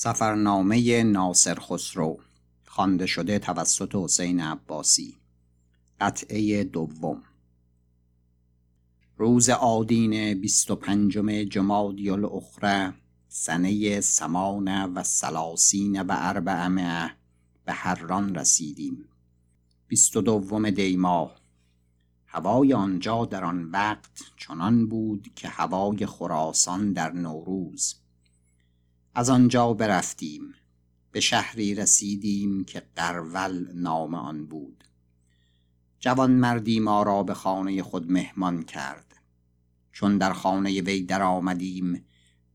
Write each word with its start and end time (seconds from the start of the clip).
سفرنامه 0.00 1.02
ناصر 1.02 1.58
خسرو 1.60 2.18
خوانده 2.66 3.06
شده 3.06 3.38
توسط 3.38 3.94
حسین 3.94 4.40
عباسی. 4.40 5.16
قطعه 6.00 6.64
دوم. 6.64 7.22
روز 9.16 9.50
آدین 9.50 10.40
بیست 10.40 10.70
و 10.70 10.76
پنجم 10.76 11.42
جمادی 11.42 12.10
الاخره 12.10 12.94
سنه 13.28 14.00
سمان 14.00 14.94
و 14.94 15.02
سلاسین 15.02 16.02
و 16.02 16.06
اربعمه 16.10 17.16
به 17.64 17.72
هران 17.72 18.34
رسیدیم. 18.34 19.04
بیست 19.88 20.16
و 20.16 20.20
دوم 20.20 20.70
دیماه 20.70 21.36
هوای 22.26 22.72
آنجا 22.72 23.24
در 23.24 23.44
آن 23.44 23.64
وقت 23.64 24.22
چنان 24.36 24.86
بود 24.88 25.28
که 25.36 25.48
هوای 25.48 26.06
خراسان 26.06 26.92
در 26.92 27.12
نوروز. 27.12 27.94
از 29.18 29.30
آنجا 29.30 29.72
برفتیم. 29.74 30.54
به 31.12 31.20
شهری 31.20 31.74
رسیدیم 31.74 32.64
که 32.64 32.82
قرول 32.96 33.72
نام 33.74 34.14
آن 34.14 34.46
بود. 34.46 34.84
جوان 36.00 36.30
مردی 36.30 36.80
ما 36.80 37.02
را 37.02 37.22
به 37.22 37.34
خانه 37.34 37.82
خود 37.82 38.12
مهمان 38.12 38.62
کرد. 38.62 39.14
چون 39.92 40.18
در 40.18 40.32
خانه 40.32 40.80
وی 40.80 41.02
در 41.02 41.22
آمدیم 41.22 42.04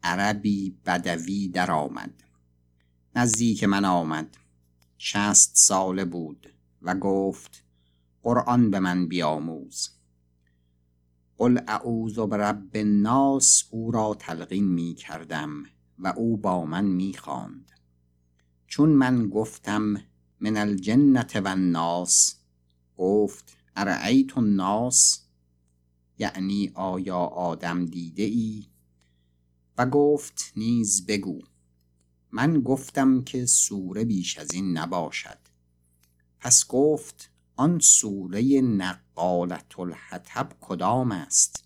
عربی 0.04 0.78
بدوی 0.86 1.48
در 1.48 1.72
آمد 1.72 2.24
نزدیک 3.16 3.64
من 3.64 3.86
آمد. 3.86 4.38
شست 4.98 5.52
ساله 5.56 6.06
بود 6.06 6.54
و 6.82 6.96
گفت 6.96 7.64
قرآن 8.22 8.72
به 8.72 8.80
من 8.80 9.08
بیاموز. 9.08 9.90
قل 11.38 11.60
اعوذ 11.68 12.20
برب 12.20 12.70
الناس. 12.74 13.64
او 13.72 13.92
را 13.92 14.16
تلقین 14.20 14.68
می 14.68 14.94
کردم 14.94 15.64
و 16.04 16.08
او 16.08 16.38
با 16.38 16.66
من 16.66 16.86
می‌خواند. 16.86 17.72
چون 18.68 18.90
من 18.90 19.30
گفتم 19.30 19.96
من 20.40 20.58
الجنت 20.58 21.36
و 21.36 21.48
الناس 21.48 22.36
گفت 22.98 23.58
ارعیت 23.76 24.38
الناس؟ 24.38 25.20
یعنی 26.18 26.72
آیا 26.76 27.18
آدم 27.18 27.86
دیده 27.86 28.24
ای 28.24 28.66
و 29.78 29.86
گفت 29.86 30.54
نیز 30.56 31.06
بگو. 31.06 31.42
من 32.32 32.62
گفتم 32.62 33.24
که 33.24 33.46
سوره 33.46 34.06
بیش 34.06 34.38
از 34.38 34.54
این 34.54 34.78
نباشد. 34.78 35.38
پس 36.40 36.68
گفت 36.68 37.30
آن 37.56 37.80
سوره 37.80 38.62
نقالت 38.62 39.80
الحطب 39.80 40.50
کدام 40.62 41.12
است؟ 41.12 41.64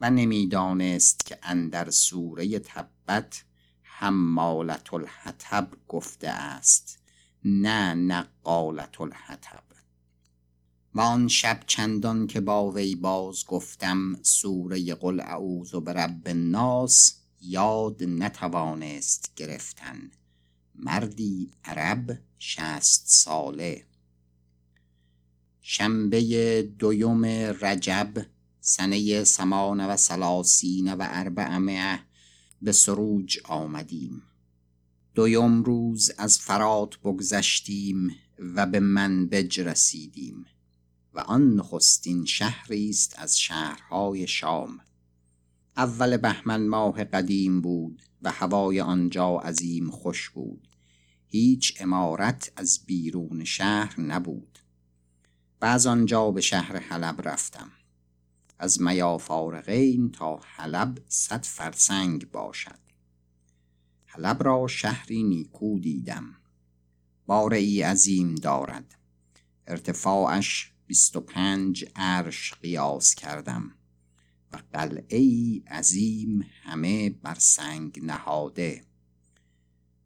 و 0.00 0.10
نمی‌دانست 0.10 1.26
که 1.26 1.38
اندر 1.42 1.90
سوره 1.90 2.58
تبت 2.58 3.44
حمالت 3.82 4.94
الحطب 4.94 5.68
گفته 5.88 6.28
است 6.28 6.98
نه 7.44 7.94
نقالت 7.94 9.00
الحطب. 9.00 9.62
و 10.94 11.00
آن 11.00 11.28
شب 11.28 11.60
چندان 11.66 12.26
که 12.26 12.40
با 12.40 12.70
وی 12.70 12.94
باز 12.94 13.46
گفتم 13.46 14.22
سوره 14.22 14.94
قل 14.94 15.20
اعوذ 15.20 15.74
برب 15.74 16.22
الناس 16.26 17.16
یاد 17.40 18.02
نتوانست 18.04 19.32
گرفتن. 19.36 20.10
مردی 20.74 21.50
عرب 21.64 22.18
شست 22.38 23.04
ساله. 23.06 23.86
شنبه 25.60 26.62
دویم 26.78 27.24
رجب 27.60 28.26
سنه 28.68 29.24
سمان 29.24 29.86
و 29.86 29.96
سلاسین 29.96 30.94
و 30.94 31.06
اربعمه 31.08 32.00
به 32.62 32.72
سروج 32.72 33.38
آمدیم. 33.44 34.22
دویم 35.14 35.62
روز 35.62 36.10
از 36.18 36.38
فرات 36.38 36.98
بگذشتیم 36.98 38.10
و 38.38 38.66
به 38.66 38.80
منبج 38.80 39.60
رسیدیم 39.60 40.46
و 41.14 41.20
آن 41.20 41.54
نخستین 41.54 42.24
شهری 42.24 42.90
است 42.90 43.14
از 43.18 43.38
شهرهای 43.40 44.26
شام. 44.26 44.80
اول 45.76 46.16
بهمن 46.16 46.66
ماه 46.66 47.04
قدیم 47.04 47.60
بود 47.60 48.02
و 48.22 48.30
هوای 48.30 48.80
آنجا 48.80 49.38
عظیم 49.38 49.90
خوش 49.90 50.30
بود. 50.30 50.68
هیچ 51.26 51.74
امارت 51.80 52.52
از 52.56 52.80
بیرون 52.86 53.44
شهر 53.44 54.00
نبود. 54.00 54.58
و 55.62 55.64
از 55.64 55.86
آنجا 55.86 56.30
به 56.30 56.40
شهر 56.40 56.76
حلب 56.76 57.28
رفتم. 57.28 57.70
از 58.58 58.82
میافارقین 58.82 60.10
تا 60.12 60.40
حلب 60.42 60.98
صد 61.08 61.44
فرسنگ 61.44 62.30
باشد. 62.30 62.78
حلب 64.04 64.42
را 64.42 64.66
شهری 64.66 65.22
نیکو 65.22 65.78
دیدم. 65.78 66.34
باره 67.26 67.56
ای 67.56 67.82
عظیم 67.82 68.34
دارد. 68.34 68.94
ارتفاعش 69.66 70.72
بیست 70.86 71.16
و 71.16 71.20
پنج 71.20 71.84
عرش 71.96 72.54
قیاس 72.54 73.14
کردم. 73.14 73.72
و 74.52 74.58
قلعه 74.72 75.18
ای 75.18 75.62
عظیم 75.70 76.46
همه 76.62 77.10
بر 77.10 77.36
سنگ 77.38 78.00
نهاده. 78.02 78.84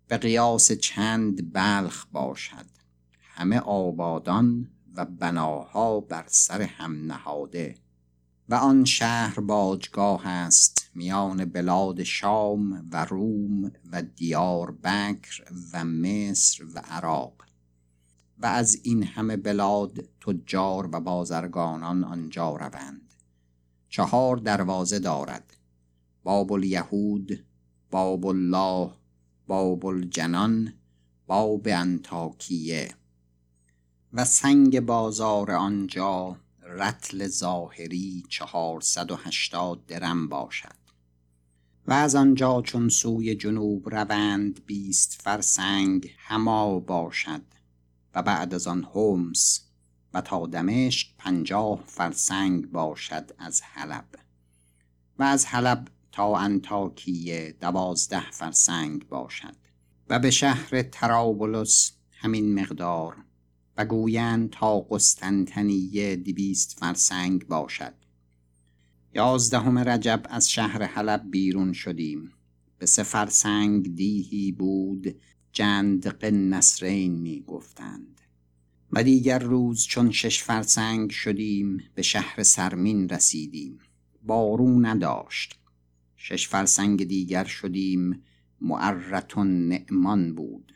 به 0.08 0.18
قیاس 0.18 0.72
چند 0.72 1.52
بلخ 1.52 2.06
باشد. 2.12 2.66
همه 3.20 3.58
آبادان 3.58 4.70
و 4.94 5.04
بناها 5.04 6.00
بر 6.00 6.24
سر 6.28 6.62
هم 6.62 7.06
نهاده. 7.06 7.74
و 8.50 8.54
آن 8.54 8.84
شهر 8.84 9.40
باجگاه 9.40 10.26
است 10.26 10.90
میان 10.94 11.44
بلاد 11.44 12.02
شام 12.02 12.88
و 12.92 13.04
روم 13.04 13.72
و 13.92 14.02
دیار 14.02 14.70
بکر 14.70 15.44
و 15.72 15.84
مصر 15.84 16.64
و 16.74 16.78
عراق. 16.78 17.32
و 18.38 18.46
از 18.46 18.80
این 18.82 19.02
همه 19.02 19.36
بلاد 19.36 20.00
تجار 20.20 20.88
و 20.92 21.00
بازرگانان 21.00 22.04
آنجا 22.04 22.56
روند. 22.56 23.14
چهار 23.88 24.36
دروازه 24.36 24.98
دارد 24.98 25.56
باب 26.24 26.52
الیهود 26.52 27.44
باب 27.90 28.26
الله 28.26 28.90
باب 29.46 29.86
الجنان 29.86 30.72
باب 31.26 31.68
انتاکیه 31.70 32.94
و 34.12 34.24
سنگ 34.24 34.80
بازار 34.80 35.50
آنجا 35.50 36.36
رتل 36.70 37.26
ظاهری 37.26 38.24
چهارصد 38.28 39.10
و 39.10 39.16
هشتاد 39.16 39.86
درم 39.86 40.28
باشد 40.28 40.80
و 41.86 41.92
از 41.92 42.14
آنجا 42.14 42.62
چون 42.62 42.88
سوی 42.88 43.34
جنوب 43.34 43.88
روند 43.88 44.66
بیست 44.66 45.22
فرسنگ 45.22 46.14
هما 46.18 46.80
باشد 46.80 47.42
و 48.14 48.22
بعد 48.22 48.54
از 48.54 48.66
آن 48.66 48.84
هومس 48.84 49.60
و 50.14 50.20
تا 50.20 50.46
دمشق 50.46 51.08
پنجاه 51.18 51.84
فرسنگ 51.86 52.70
باشد 52.70 53.30
از 53.38 53.62
حلب 53.62 54.08
و 55.18 55.22
از 55.22 55.46
حلب 55.46 55.88
تا 56.12 56.36
انتاکیه 56.36 57.56
دوازده 57.60 58.30
فرسنگ 58.30 59.08
باشد 59.08 59.56
و 60.08 60.18
به 60.18 60.30
شهر 60.30 60.82
ترابلس 60.82 61.92
همین 62.10 62.60
مقدار 62.60 63.16
گویند 63.84 64.50
تا 64.50 64.80
قسطنطنیه 64.80 66.16
دویست 66.16 66.78
فرسنگ 66.78 67.46
باشد. 67.46 67.94
یازدهم 69.14 69.78
رجب 69.78 70.22
از 70.30 70.50
شهر 70.50 70.82
حلب 70.82 71.30
بیرون 71.30 71.72
شدیم. 71.72 72.32
به 72.78 72.86
سه 72.86 73.02
فرسنگ 73.02 73.94
دیهی 73.94 74.52
بود 74.52 75.14
جندق 75.52 76.24
نسرین 76.24 77.14
می 77.14 77.44
گفتند. 77.46 78.20
و 78.92 79.02
دیگر 79.02 79.38
روز 79.38 79.86
چون 79.86 80.10
شش 80.10 80.42
فرسنگ 80.42 81.10
شدیم 81.10 81.82
به 81.94 82.02
شهر 82.02 82.42
سرمین 82.42 83.08
رسیدیم. 83.08 83.78
بارون 84.22 84.86
نداشت. 84.86 85.58
شش 86.16 86.48
فرسنگ 86.48 87.04
دیگر 87.04 87.44
شدیم 87.44 88.22
معرتون 88.60 89.68
نعمان 89.68 90.34
بود. 90.34 90.72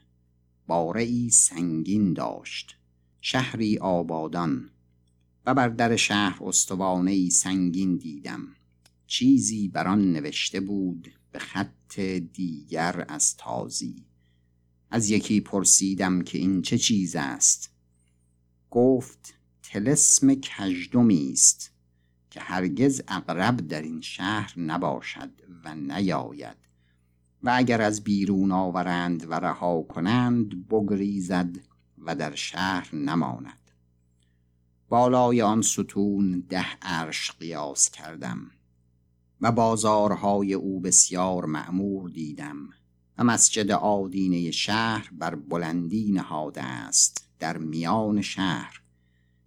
باره 0.66 1.02
ای 1.02 1.30
سنگین 1.30 2.12
داشت. 2.12 2.76
شهری 3.26 3.78
آبادان 3.78 4.70
و 5.46 5.54
بر 5.54 5.68
در 5.68 5.96
شهر 5.96 6.44
استوانه 6.44 7.28
سنگین 7.28 7.96
دیدم. 7.96 8.48
چیزی 9.06 9.68
بر 9.68 9.88
آن 9.88 10.12
نوشته 10.12 10.60
بود 10.60 11.12
به 11.32 11.38
خط 11.38 12.00
دیگر 12.32 13.04
از 13.08 13.36
تازی. 13.36 14.04
از 14.90 15.10
یکی 15.10 15.40
پرسیدم 15.40 16.22
که 16.22 16.38
این 16.38 16.62
چه 16.62 16.78
چیز 16.78 17.16
است؟ 17.16 17.70
گفت 18.70 19.34
تلسم 19.62 20.34
کژدمی 20.34 21.30
است 21.32 21.72
که 22.30 22.40
هرگز 22.40 23.02
اقرب 23.08 23.56
در 23.56 23.82
این 23.82 24.00
شهر 24.00 24.60
نباشد 24.60 25.30
و 25.64 25.74
نیاید 25.74 26.56
و 27.42 27.52
اگر 27.56 27.82
از 27.82 28.04
بیرون 28.04 28.52
آورند 28.52 29.30
و 29.30 29.34
رها 29.34 29.82
کنند 29.82 30.68
بگریزد 30.68 31.73
و 32.06 32.14
در 32.14 32.34
شهر 32.34 32.94
نماند. 32.94 33.70
بالای 34.88 35.42
آن 35.42 35.62
ستون 35.62 36.44
ده 36.48 36.66
عرش 36.82 37.30
قیاس 37.30 37.90
کردم 37.90 38.50
و 39.40 39.52
بازارهای 39.52 40.54
او 40.54 40.80
بسیار 40.80 41.44
معمور 41.44 42.10
دیدم 42.10 42.68
و 43.18 43.24
مسجد 43.24 43.70
آدینه 43.70 44.50
شهر 44.50 45.10
بر 45.12 45.34
بلندی 45.34 46.12
نهاده 46.12 46.62
است 46.62 47.28
در 47.38 47.58
میان 47.58 48.22
شهر 48.22 48.80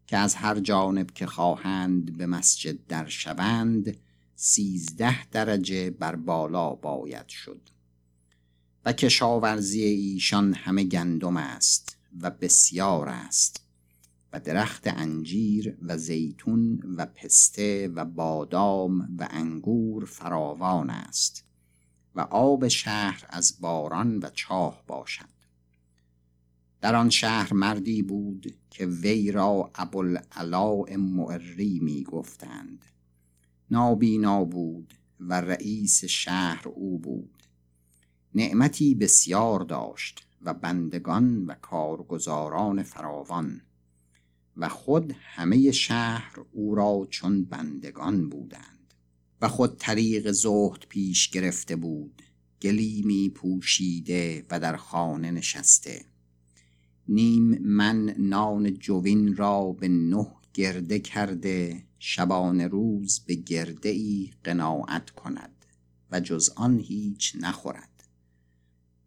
که 0.08 0.18
از 0.18 0.36
هر 0.36 0.60
جانب 0.60 1.12
که 1.12 1.26
خواهند 1.26 2.18
به 2.18 2.26
مسجد 2.26 2.88
در 2.88 3.08
شوند 3.08 3.98
سیزده 4.36 5.28
درجه 5.28 5.90
بر 5.90 6.16
بالا 6.16 6.70
باید 6.70 7.28
شد 7.28 7.70
و 8.86 8.94
کشاورزی 8.94 9.84
ایشان 9.84 10.54
همه 10.54 10.84
گندم 10.84 11.38
است. 11.38 11.97
و 12.22 12.30
بسیار 12.30 13.10
است 13.10 13.68
و 14.34 14.40
درخت 14.40 14.88
انجیر 14.88 15.78
و 15.82 15.98
زیتون 15.98 16.80
و 16.98 17.06
پسته 17.06 17.88
و 17.88 18.06
بادام 18.06 19.16
و 19.20 19.28
انگور 19.32 20.06
فراوان 20.06 20.90
است 20.90 21.46
و 22.16 22.22
آب 22.22 22.68
شهر 22.68 23.26
از 23.30 23.58
باران 23.62 24.18
و 24.18 24.30
چاه 24.34 24.84
باشد. 24.88 25.38
در 26.82 26.96
آن 26.96 27.10
شهر 27.10 27.54
مردی 27.54 28.02
بود 28.02 28.56
که 28.70 28.86
وی 28.86 29.32
را 29.32 29.72
ابوالعلاء 29.76 30.98
معری 30.98 31.80
می 31.80 32.04
گفتند 32.04 32.86
نابینا 33.72 34.44
بود 34.44 34.94
و 35.20 35.42
رئیس 35.42 36.06
شهر 36.06 36.68
او 36.68 37.00
بود. 37.00 37.44
نعمتی 38.36 38.96
بسیار 38.96 39.60
داشت 39.60 40.27
و 40.42 40.54
بندگان 40.54 41.46
و 41.46 41.54
کارگزاران 41.54 42.84
فراوان. 42.84 43.62
و 44.58 44.70
خود 44.70 45.16
همه 45.20 45.72
شهر 45.72 46.40
او 46.52 46.76
را 46.76 47.08
چون 47.10 47.46
بندگان 47.46 48.30
بودند. 48.30 48.94
و 49.42 49.48
خود 49.48 49.78
طریق 49.78 50.32
زهد 50.32 50.86
پیش 50.90 51.30
گرفته 51.30 51.76
بود 51.76 52.22
گلیمی 52.62 53.30
پوشیده 53.30 54.46
و 54.52 54.60
در 54.60 54.78
خانه 54.78 55.32
نشسته. 55.32 56.06
نیم 57.10 57.58
من 57.62 58.16
نان 58.18 58.74
جوین 58.74 59.36
را 59.36 59.72
به 59.72 59.88
نه 59.88 60.28
گرده 60.54 61.00
کرده 61.00 61.84
شبانه 62.00 62.68
روز 62.68 63.20
به 63.20 63.36
گرده 63.36 63.90
ای 63.90 64.34
قناعت 64.44 65.10
کند 65.10 65.66
و 66.12 66.20
جز 66.20 66.50
آن 66.56 66.80
هیچ 66.80 67.38
نخورد. 67.42 67.97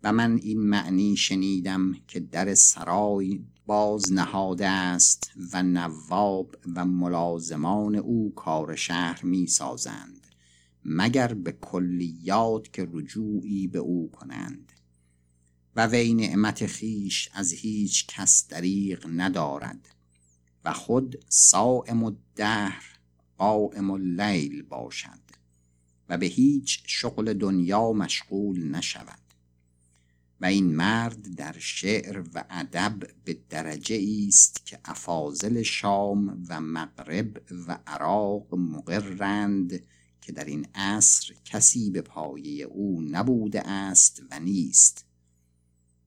و 0.02 0.12
من 0.12 0.36
این 0.42 0.60
معنی 0.60 1.16
شنیدم 1.16 1.92
که 2.08 2.20
در 2.20 2.54
سرای 2.54 3.40
باز 3.66 4.12
نهاده 4.12 4.68
است 4.68 5.30
و 5.52 5.62
نواب 5.62 6.56
و 6.76 6.84
ملازمان 6.84 7.94
او 7.96 8.34
کار 8.34 8.76
شهر 8.76 9.24
می 9.24 9.46
سازند 9.46 10.26
مگر 10.84 11.34
به 11.34 11.52
کلیات 11.52 12.72
که 12.72 12.88
رجوعی 12.92 13.66
به 13.66 13.78
او 13.78 14.10
کنند. 14.10 14.72
و 15.76 15.86
وی 15.86 16.14
نعمت 16.14 16.66
خیش 16.66 17.28
از 17.32 17.52
هیچ 17.52 18.06
کس 18.06 18.48
دریغ 18.48 19.06
ندارد 19.16 19.88
و 20.64 20.72
خود 20.72 21.24
صائم 21.28 22.04
الدهر 22.04 22.84
قائم 23.38 23.90
اللیل 23.90 24.62
باشد 24.62 25.20
و 26.08 26.18
به 26.18 26.26
هیچ 26.26 26.82
شغل 26.86 27.32
دنیا 27.32 27.92
مشغول 27.92 28.70
نشود. 28.70 29.19
و 30.40 30.46
این 30.46 30.76
مرد 30.76 31.34
در 31.34 31.54
شعر 31.58 32.24
و 32.34 32.44
ادب 32.50 32.98
به 33.24 33.38
درجه 33.50 34.06
است 34.28 34.66
که 34.66 34.80
افاضل 34.84 35.62
شام 35.62 36.46
و 36.48 36.60
مغرب 36.60 37.42
و 37.68 37.78
عراق 37.86 38.54
مقرند 38.54 39.82
که 40.20 40.32
در 40.32 40.44
این 40.44 40.66
عصر 40.74 41.34
کسی 41.44 41.90
به 41.90 42.02
پایه 42.02 42.64
او 42.64 43.00
نبوده 43.00 43.68
است 43.68 44.22
و 44.30 44.40
نیست. 44.40 45.04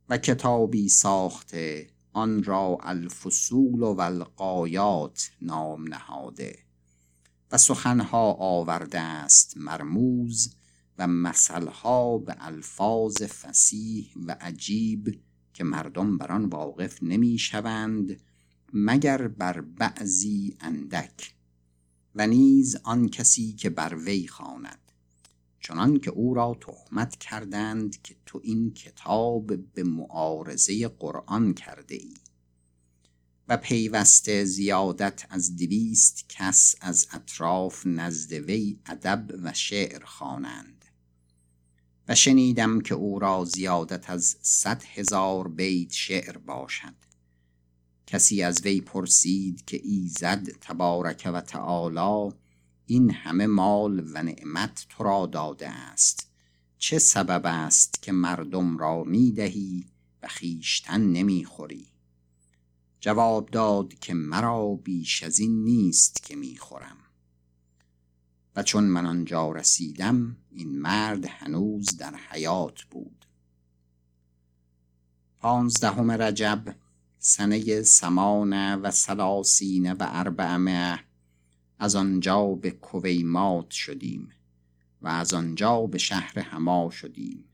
و 0.09 0.17
کتابی 0.17 0.89
ساخته 0.89 1.89
آن 2.13 2.43
را 2.43 2.77
الفصول 2.81 3.81
و 3.81 4.01
القایات 4.01 5.31
نام 5.41 5.87
نهاده. 5.87 6.59
و 7.51 7.57
سخنها 7.57 8.33
آورده 8.33 8.99
است 8.99 9.57
مرموز 9.57 10.55
و 10.97 11.07
مثلها 11.07 12.17
به 12.17 12.35
الفاظ 12.39 13.21
فسیح 13.21 14.13
و 14.27 14.35
عجیب 14.41 15.19
که 15.53 15.63
مردم 15.63 16.17
بر 16.17 16.31
آن 16.31 16.45
واقف 16.45 17.03
نمی 17.03 17.37
شوند 17.37 18.19
مگر 18.73 19.27
بر 19.27 19.61
بعضی 19.61 20.57
اندک 20.59 21.33
و 22.15 22.27
نیز 22.27 22.75
آن 22.83 23.09
کسی 23.09 23.53
که 23.53 23.69
بر 23.69 23.95
وی 23.95 24.27
خواند 24.27 24.79
چنان 25.59 25.99
که 25.99 26.11
او 26.11 26.33
را 26.33 26.57
تهمت 26.61 27.15
کردند 27.15 28.01
که 28.01 28.15
تو 28.25 28.41
این 28.43 28.73
کتاب 28.73 29.55
به 29.73 29.83
معارضه 29.83 30.87
قرآن 30.87 31.53
کرده 31.53 31.95
ای 31.95 32.13
و 33.47 33.57
پیوسته 33.57 34.45
زیادت 34.45 35.25
از 35.29 35.55
دویست 35.55 36.25
کس 36.29 36.75
از 36.81 37.07
اطراف 37.11 37.85
نزد 37.85 38.33
وی 38.33 38.79
ادب 38.85 39.31
و 39.43 39.53
شعر 39.53 40.05
خوانند. 40.05 40.72
و 42.07 42.15
شنیدم 42.15 42.81
که 42.81 42.95
او 42.95 43.19
را 43.19 43.45
زیادت 43.45 44.09
از 44.09 44.37
صد 44.41 44.83
هزار 44.83 45.47
بیت 45.47 45.91
شعر 45.91 46.37
باشد. 46.37 46.93
کسی 48.07 48.43
از 48.43 48.61
وی 48.65 48.81
پرسید 48.81 49.65
که 49.65 49.81
ایزد 49.83 50.49
تبارک 50.49 51.29
و 51.33 51.41
تعالی 51.41 52.33
این 52.85 53.11
همه 53.11 53.47
مال 53.47 54.11
و 54.13 54.23
نعمت 54.23 54.85
تو 54.89 55.03
را 55.03 55.25
داده 55.25 55.69
است. 55.69 56.29
چه 56.77 56.99
سبب 56.99 57.41
است 57.45 58.01
که 58.01 58.11
مردم 58.11 58.77
را 58.77 59.03
می 59.03 59.31
دهی 59.31 59.85
و 60.23 60.27
خیشتن 60.27 61.01
نمی 61.01 61.45
خوری 61.45 61.87
جواب 62.99 63.49
داد 63.49 63.93
که 63.93 64.13
مرا 64.13 64.75
بیش 64.75 65.23
از 65.23 65.39
این 65.39 65.63
نیست 65.63 66.23
که 66.23 66.35
می 66.35 66.57
خورم 66.57 66.97
و 68.55 68.63
چون 68.63 68.83
من 68.83 69.05
آنجا 69.05 69.51
رسیدم 69.51 70.37
این 70.51 70.79
مرد 70.79 71.25
هنوز 71.25 71.97
در 71.97 72.15
حیات 72.15 72.81
بود. 72.83 73.25
پانزدهم 75.39 76.11
رجب 76.11 76.75
سنه 77.19 77.81
سمان 77.81 78.75
و 78.75 78.91
سلاسین 78.91 79.93
و 79.93 79.97
اربعمه 79.99 80.99
از 81.79 81.95
آنجا 81.95 82.45
به 82.47 82.71
کویمات 82.71 83.69
شدیم 83.71 84.29
و 85.01 85.07
از 85.07 85.33
آنجا 85.33 85.81
به 85.81 85.97
شهر 85.97 86.39
هما 86.39 86.89
شدیم. 86.89 87.45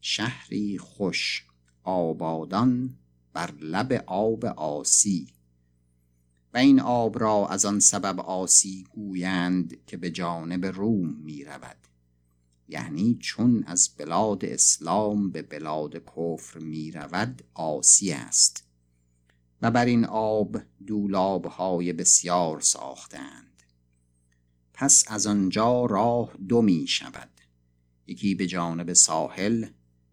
شهری 0.00 0.78
خوش 0.78 1.46
آبادان 1.82 2.98
بر 3.32 3.50
لب 3.50 3.92
آب 4.06 4.44
آسی 4.44 5.35
و 6.56 6.58
این 6.58 6.80
آب 6.80 7.18
را 7.18 7.46
از 7.48 7.64
آن 7.64 7.80
سبب 7.80 8.20
آسی 8.20 8.84
گویند 8.90 9.84
که 9.86 9.96
به 9.96 10.10
جانب 10.10 10.66
روم 10.66 11.14
می 11.14 11.44
رود. 11.44 11.76
یعنی 12.68 13.18
چون 13.20 13.64
از 13.66 13.90
بلاد 13.98 14.44
اسلام 14.44 15.30
به 15.30 15.42
بلاد 15.42 15.96
کفر 15.96 16.58
می 16.58 16.90
رود 16.90 17.42
آسی 17.54 18.12
است. 18.12 18.64
و 19.62 19.70
بر 19.70 19.84
این 19.84 20.04
آب 20.04 20.56
دولابهای 20.86 21.92
بسیار 21.92 22.60
ساختند. 22.60 23.62
پس 24.74 25.04
از 25.06 25.26
آنجا 25.26 25.84
راه 25.84 26.32
دو 26.48 26.62
می 26.62 26.86
شود. 26.86 27.30
یکی 28.06 28.34
به 28.34 28.46
جانب 28.46 28.92
ساحل 28.92 29.66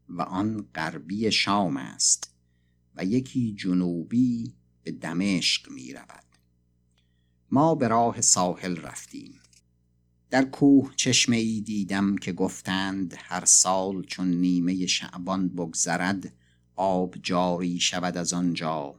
و 0.09 0.21
آن 0.21 0.67
غربی 0.75 1.31
شام 1.31 1.77
است 1.77 2.31
و 2.95 3.05
یکی 3.05 3.53
جنوبی 3.53 4.53
به 4.83 4.91
دمشق 4.91 5.71
می 5.71 5.93
رود. 5.93 6.32
ما 7.53 7.75
به 7.75 7.87
راه 7.87 8.21
ساحل 8.21 8.77
رفتیم. 8.77 9.39
در 10.29 10.43
کوه 10.43 10.93
چشمه 10.95 11.35
ای 11.35 11.61
دیدم 11.61 12.15
که 12.15 12.33
گفتند 12.33 13.15
هر 13.17 13.45
سال 13.45 14.03
چون 14.03 14.27
نیمه 14.27 14.85
شعبان 14.85 15.49
بگذرد 15.49 16.33
آب 16.75 17.15
جاری 17.23 17.79
شود 17.79 18.17
از 18.17 18.33
آنجا 18.33 18.95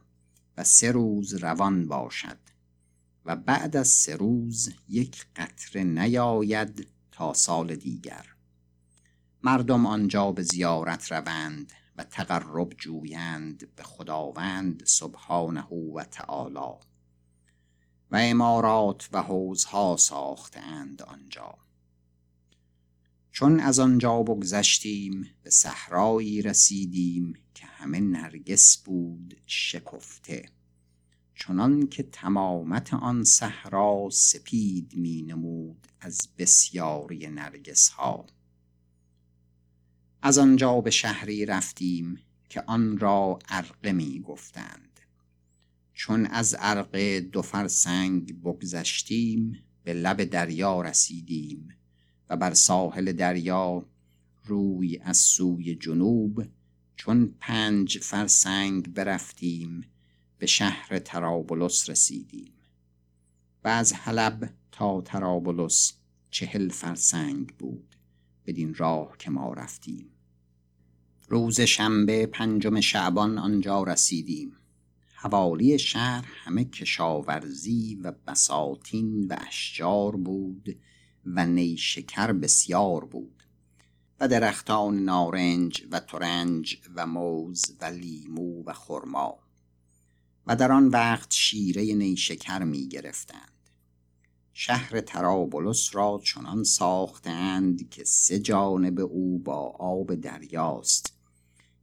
و 0.57 0.63
سه 0.63 0.91
روز 0.91 1.33
روان 1.33 1.87
باشد 1.87 2.37
و 3.25 3.35
بعد 3.35 3.77
از 3.77 3.87
سه 3.87 4.15
روز 4.15 4.69
یک 4.89 5.25
قطره 5.35 5.83
نیاید 5.83 6.87
تا 7.11 7.33
سال 7.33 7.75
دیگر. 7.75 8.25
مردم 9.43 9.85
آنجا 9.85 10.31
به 10.31 10.43
زیارت 10.43 11.11
روند 11.11 11.73
و 11.95 12.03
تقرب 12.03 12.73
جویند 12.77 13.75
به 13.75 13.83
خداوند 13.83 14.83
سبحانه 14.85 15.67
و 15.95 16.03
تعالی. 16.03 16.94
و 18.15 18.17
امارات 18.17 19.09
و 19.13 19.21
حوزها 19.21 19.97
ساختند 19.97 21.01
آنجا. 21.01 21.57
چون 23.31 23.59
از 23.59 23.79
آنجا 23.79 24.23
بگذشتیم 24.23 25.29
به 25.43 25.49
صحرایی 25.49 26.41
رسیدیم 26.41 27.33
که 27.53 27.65
همه 27.65 27.99
نرگس 27.99 28.77
بود 28.77 29.37
شکفته. 29.45 30.45
چنان 31.35 31.87
که 31.87 32.03
تمامت 32.03 32.93
آن 32.93 33.23
صحرا 33.23 34.09
سپید 34.11 34.93
می 34.95 35.21
نمود 35.21 35.87
از 35.99 36.17
بسیاری 36.37 37.27
نرگس 37.27 37.89
ها 37.89 38.25
از 40.21 40.37
آنجا 40.37 40.81
به 40.81 40.91
شهری 40.91 41.45
رفتیم 41.45 42.19
که 42.49 42.63
آن 42.67 42.97
را 42.97 43.39
ارقه 43.49 43.91
می 43.91 44.19
گفتند 44.19 44.94
چون 45.95 46.25
از 46.25 46.55
ارقه 46.59 47.21
دو 47.21 47.41
فرسنگ 47.41 48.41
بگذشتیم 48.41 49.63
به 49.83 49.93
لب 49.93 50.23
دریا 50.23 50.81
رسیدیم 50.81 51.69
و 52.29 52.37
بر 52.37 52.53
ساحل 52.53 53.11
دریا 53.11 53.85
روی 54.45 54.97
از 54.97 55.17
سوی 55.17 55.75
جنوب 55.75 56.45
چون 56.95 57.35
پنج 57.39 57.97
فرسنگ 57.97 58.93
برفتیم 58.93 59.85
به 60.37 60.45
شهر 60.45 60.99
ترابلس 60.99 61.89
رسیدیم. 61.89 62.53
و 63.63 63.67
از 63.67 63.93
حلب 63.93 64.53
تا 64.71 65.01
ترابلس 65.01 65.93
چهل 66.31 66.69
فرسنگ 66.69 67.47
بود 67.47 67.95
بدین 68.45 68.73
راه 68.73 69.15
که 69.19 69.31
ما 69.31 69.53
رفتیم. 69.53 70.09
روز 71.27 71.61
شنبه 71.61 72.25
پنجم 72.25 72.79
شعبان 72.79 73.37
آنجا 73.37 73.83
رسیدیم. 73.83 74.55
حوالی 75.15 75.79
شهر 75.79 76.25
همه 76.43 76.65
کشاورزی 76.65 77.95
و 78.03 78.11
بساتین 78.27 79.27
و 79.27 79.35
اشجار 79.47 80.15
بود 80.15 80.77
و 81.25 81.45
نیشکر 81.45 82.33
بسیار 82.33 83.05
بود 83.05 83.43
و 84.19 84.27
درختان 84.27 85.03
نارنج 85.03 85.87
و 85.91 85.99
ترنج 85.99 86.77
و 86.95 87.07
موز 87.07 87.61
و 87.81 87.85
لیمو 87.85 88.63
و 88.65 88.73
خرما 88.73 89.39
و 90.47 90.55
در 90.55 90.71
آن 90.71 90.87
وقت 90.87 91.31
شیره 91.31 91.93
نیشکر 91.93 92.63
می 92.63 92.87
گرفتند 92.87 93.51
شهر 94.53 95.01
ترابلس 95.01 95.95
را 95.95 96.21
چنان 96.23 96.63
ساختند 96.63 97.89
که 97.89 98.03
سه 98.03 98.39
جانب 98.39 98.99
او 98.99 99.39
با 99.39 99.75
آب 99.79 100.15
دریاست 100.15 101.13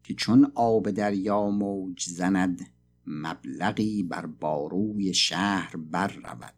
که 0.05 0.15
چون 0.15 0.53
آب 0.55 0.91
دریا 0.91 1.51
موج 1.51 2.05
زند 2.09 2.67
مبلغی 3.07 4.03
بر 4.03 4.27
باروی 4.27 5.15
شهر 5.15 5.77
بر 5.77 6.09
رود 6.09 6.55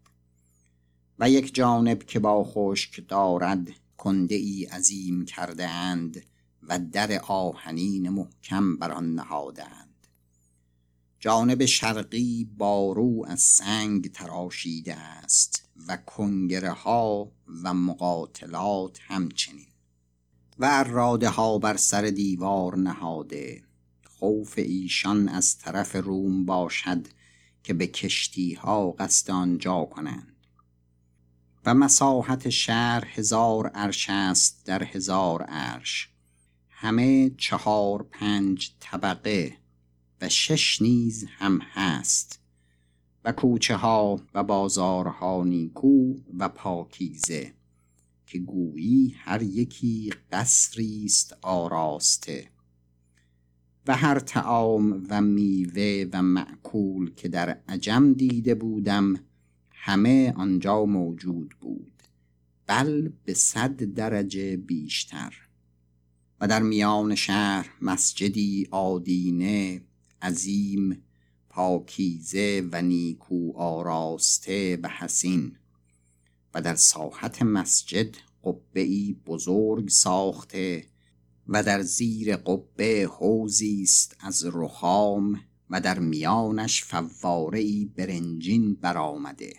و 1.19 1.31
یک 1.31 1.55
جانب 1.55 2.03
که 2.03 2.19
با 2.19 2.45
خشک 2.45 3.09
دارد 3.09 3.69
کنده 3.97 4.35
ای 4.35 4.65
عظیم 4.65 5.25
کرده 5.25 5.69
اند 5.69 6.23
و 6.63 6.79
در 6.79 7.21
آهنین 7.29 8.09
محکم 8.09 8.77
بر 8.77 8.93
آن 8.93 9.15
نهادند 9.15 10.07
جانب 11.25 11.65
شرقی 11.65 12.49
بارو 12.59 13.25
از 13.29 13.41
سنگ 13.41 14.13
تراشیده 14.13 14.95
است 14.95 15.69
و 15.89 15.97
کنگره 15.97 16.71
ها 16.71 17.33
و 17.63 17.75
مقاتلات 17.75 18.99
همچنین. 19.03 19.67
و 20.59 20.69
اراده 20.71 21.29
ها 21.29 21.59
بر 21.59 21.77
سر 21.77 22.03
دیوار 22.03 22.77
نهاده 22.79 23.63
خوف 24.25 24.55
ایشان 24.57 25.29
از 25.29 25.59
طرف 25.59 25.97
روم 25.97 26.45
باشد 26.45 27.07
که 27.63 27.75
به 27.75 27.87
کشتی 27.87 28.55
ها 28.55 28.91
قصد 28.91 29.31
آنجا 29.31 29.85
کنند. 29.85 30.37
و 31.67 31.75
مساحت 31.75 32.49
شهر 32.49 33.05
هزار 33.15 33.67
عرش 33.67 34.07
است 34.09 34.67
در 34.67 34.85
هزار 34.85 35.43
عرش. 35.43 36.09
همه 36.69 37.31
چهار 37.39 38.03
پنج 38.03 38.71
طبقه 38.81 39.57
و 40.21 40.29
شش 40.29 40.83
نیز 40.83 41.27
هم 41.29 41.59
هست. 41.59 42.41
و 43.25 43.33
کوچه 43.33 43.77
ها 43.77 44.21
و 44.35 44.43
بازارها 44.43 45.45
نیکو 45.45 46.15
و 46.39 46.49
پاکیزه 46.49 47.55
که 48.27 48.39
گویی 48.39 49.15
هر 49.19 49.43
یکی 49.43 50.13
قصری 50.33 51.05
است 51.05 51.37
آراسته. 51.43 52.54
و 53.87 53.97
هر 53.97 54.19
تعام 54.19 55.07
و 55.11 55.21
میوه 55.21 56.07
و 56.13 56.23
معکول 56.23 57.15
که 57.15 57.29
در 57.29 57.61
عجم 57.69 58.13
دیده 58.13 58.55
بودم 58.55 59.15
همه 59.71 60.33
آنجا 60.37 60.85
موجود 60.85 61.55
بود. 61.61 62.03
بل 62.67 63.09
به 63.25 63.35
صد 63.35 63.77
درجه 63.83 64.57
بیشتر. 64.57 65.35
و 66.41 66.49
در 66.49 66.63
میان 66.63 67.15
شهر 67.15 67.71
مسجدی 67.83 68.69
آدینه 68.71 69.83
عظیم 70.23 71.03
پاکیزه 71.49 72.69
و 72.73 72.83
نیکو 72.83 73.53
آراسته 73.57 74.79
و 74.83 74.89
حسین. 74.89 75.57
و 76.55 76.63
در 76.63 76.75
ساحت 76.75 77.43
مسجد 77.43 78.17
قبه 78.45 79.15
بزرگ 79.27 79.89
ساخته 79.89 80.87
و 81.49 81.63
در 81.63 81.83
زیر 81.83 82.37
قبه 82.37 83.11
حوزی 83.19 83.83
است 83.83 84.17
از 84.21 84.45
رخام 84.53 85.41
و 85.71 85.81
در 85.81 85.99
میانش 85.99 86.85
فواره 86.85 87.59
ای 87.59 87.91
برنجین 87.97 88.75
برآمده 88.75 89.55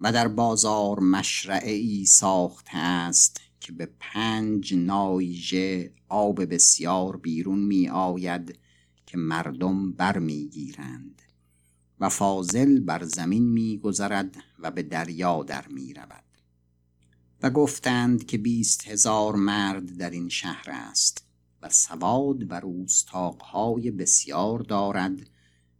و 0.00 0.12
در 0.12 0.28
بازار 0.28 1.00
مشرعه 1.00 1.72
ای 1.72 2.06
ساخته 2.06 2.76
است 2.76 3.40
که 3.60 3.72
به 3.72 3.88
پنج 4.00 4.74
نایژه 4.74 5.92
آب 6.08 6.54
بسیار 6.54 7.16
بیرون 7.16 7.58
می 7.58 7.88
آید 7.88 8.58
که 9.06 9.18
مردم 9.18 9.92
برمیگیرند 9.92 11.22
و 12.00 12.08
فاضل 12.08 12.80
بر 12.80 13.04
زمین 13.04 13.48
میگذرد 13.48 14.36
و 14.58 14.70
به 14.70 14.82
دریا 14.82 15.42
در 15.42 15.68
می 15.68 15.94
رود 15.94 16.31
و 17.42 17.50
گفتند 17.50 18.26
که 18.26 18.38
بیست 18.38 18.88
هزار 18.88 19.36
مرد 19.36 19.96
در 19.96 20.10
این 20.10 20.28
شهر 20.28 20.64
است 20.68 21.26
و 21.62 21.68
سواد 21.68 22.50
و 22.50 22.60
روستاقهای 22.60 23.90
بسیار 23.90 24.58
دارد 24.58 25.20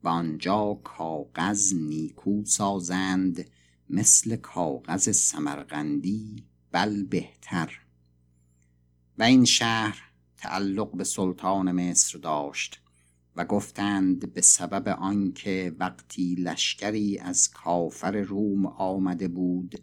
و 0.03 0.09
آنجا 0.09 0.81
کاغذ 0.85 1.75
نیکو 1.75 2.45
سازند 2.45 3.51
مثل 3.91 4.37
کاغذ 4.37 5.11
سمرقندی 5.17 6.45
بل 6.73 7.05
بهتر. 7.05 7.81
و 9.19 9.23
این 9.23 9.45
شهر 9.45 10.03
تعلق 10.37 10.97
به 10.97 11.05
سلطان 11.05 11.73
مصر 11.73 12.19
داشت 12.19 12.83
و 13.37 13.45
گفتند 13.45 14.33
به 14.35 14.41
سبب 14.41 14.89
آنکه 14.89 15.77
وقتی 15.79 16.35
لشکری 16.35 17.19
از 17.19 17.51
کافر 17.51 18.21
روم 18.21 18.67
آمده 18.67 19.29
بود 19.29 19.83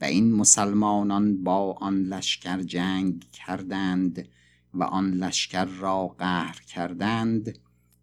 و 0.00 0.04
این 0.04 0.32
مسلمانان 0.32 1.44
با 1.44 1.72
آن 1.72 2.02
لشکر 2.02 2.62
جنگ 2.62 3.24
کردند 3.30 4.28
و 4.74 4.84
آن 4.84 5.10
لشکر 5.10 5.64
را 5.64 6.06
قهر 6.08 6.60
کردند 6.60 7.58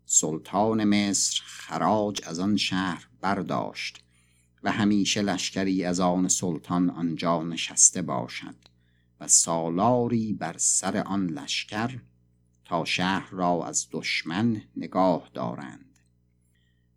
سلطان 0.05 0.83
مصر 0.83 1.41
خراج 1.45 2.21
از 2.25 2.39
آن 2.39 2.57
شهر 2.57 3.07
برداشت 3.21 4.03
و 4.63 4.71
همیشه 4.71 5.21
لشکری 5.21 5.83
از 5.83 5.99
آن 5.99 6.27
سلطان 6.27 6.89
آنجا 6.89 7.43
نشسته 7.43 8.01
باشد 8.01 8.55
و 9.19 9.27
سالاری 9.27 10.33
بر 10.33 10.55
سر 10.57 10.97
آن 10.97 11.27
لشکر 11.27 11.99
تا 12.65 12.85
شهر 12.85 13.29
را 13.31 13.67
از 13.67 13.87
دشمن 13.91 14.61
نگاه 14.77 15.29
دارند. 15.33 15.86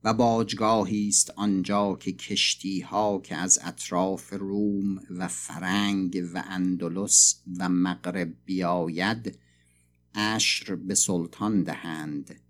و 0.05 0.15
باجگاهی 0.15 1.09
است 1.09 1.33
آنجا 1.37 1.97
که 2.01 2.13
کشتی 2.13 2.81
ها 2.81 3.21
که 3.25 3.37
از 3.37 3.59
اطراف 3.63 4.33
روم 4.33 5.01
و 5.11 5.29
فرنگ 5.29 6.23
و 6.35 6.43
اندلس 6.49 7.43
و 7.59 7.69
مغرب 7.69 8.33
بیاید 8.45 9.39
اشر 10.15 10.75
به 10.75 10.95
سلطان 10.95 11.63
دهند 11.63 12.41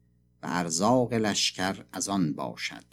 و 0.42 0.47
ارزاق 0.47 1.12
لشکر 1.12 1.85
از 1.92 2.09
آن 2.09 2.33
باشد. 2.33 2.85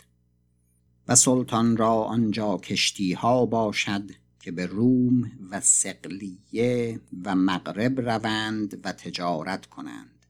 و 1.07 1.15
سلطان 1.15 1.77
را 1.77 2.03
آنجا 2.03 2.57
کشتی 2.57 3.13
ها 3.13 3.45
باشد 3.45 4.11
که 4.39 4.51
به 4.51 4.65
روم 4.65 5.31
و 5.51 5.61
سقلیه 5.61 7.01
و 7.23 7.35
مغرب 7.35 8.01
روند 8.01 8.81
و 8.85 8.91
تجارت 8.91 9.65
کنند. 9.65 10.25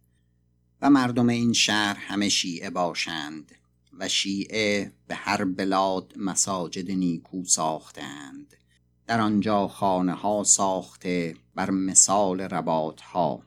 و 0.82 0.90
مردم 0.90 1.30
این 1.30 1.54
شهر 1.54 1.98
همه 2.00 2.30
شیعه 2.30 2.70
باشند. 2.70 3.52
و 3.98 4.08
شیعه 4.08 4.92
به 5.08 5.16
هر 5.16 5.46
بلاد 5.46 6.13
مساجد 6.18 6.92
نیکو 6.92 7.44
ساختند. 7.46 8.54
در 9.08 9.22
آنجا 9.22 9.68
خانه 9.68 10.13
ها 10.13 10.44
ساخته 10.44 11.36
بر 11.56 11.70
مثال 11.70 12.42
رباط 12.42 13.01
ها 13.01 13.44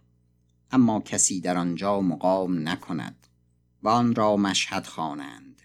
اما 0.71 1.01
کسی 1.01 1.41
در 1.41 1.57
آنجا 1.57 2.01
مقام 2.01 2.69
نکند 2.69 3.27
و 3.83 3.89
آن 3.89 4.15
را 4.15 4.37
مشهد 4.37 4.87
خوانند 4.87 5.63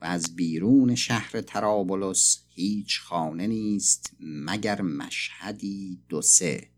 و 0.00 0.04
از 0.04 0.36
بیرون 0.36 0.94
شهر 0.94 1.40
ترابلس 1.40 2.38
هیچ 2.48 3.00
خانه 3.00 3.46
نیست 3.46 4.12
مگر 4.20 4.82
مشهدی 4.82 6.00
دو 6.08 6.22
سه 6.22 6.68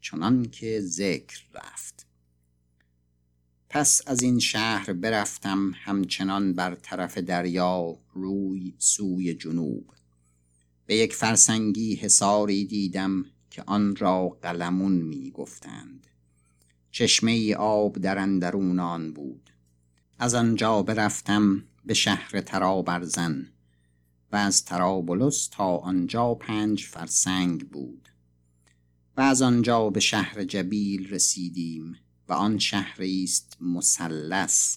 چنان 0.00 0.44
که 0.44 0.80
ذکر 0.80 1.44
رفت. 1.54 2.05
پس 3.68 4.02
از 4.06 4.22
این 4.22 4.38
شهر 4.38 4.92
برفتم 4.92 5.72
همچنان 5.74 6.52
بر 6.52 6.74
طرف 6.74 7.18
دریا 7.18 7.98
روی 8.14 8.74
سوی 8.78 9.34
جنوب. 9.34 9.92
به 10.86 10.96
یک 10.96 11.14
فرسنگی 11.14 11.94
حساری 11.94 12.64
دیدم 12.64 13.24
که 13.50 13.62
آن 13.66 13.96
را 13.96 14.28
قلمون 14.28 14.92
می 14.92 15.30
گفتند 15.30 16.06
چشمه 16.90 17.54
آب 17.54 17.98
در 17.98 18.18
اندرون 18.18 18.80
آن 18.80 19.12
بود. 19.12 19.50
از 20.18 20.34
آنجا 20.34 20.82
برفتم 20.82 21.64
به 21.84 21.94
شهر 21.94 22.40
ترابرزن 22.40 23.48
و 24.32 24.36
از 24.36 24.64
ترابلس 24.64 25.48
تا 25.48 25.76
آنجا 25.76 26.34
پنج 26.34 26.84
فرسنگ 26.84 27.68
بود. 27.68 28.08
و 29.16 29.20
از 29.20 29.42
آنجا 29.42 29.90
به 29.90 30.00
شهر 30.00 30.44
جبیل 30.44 31.10
رسیدیم. 31.10 31.96
و 32.28 32.32
آن 32.32 32.58
شهری 32.58 33.24
است 33.24 33.56
مثلث 33.60 34.76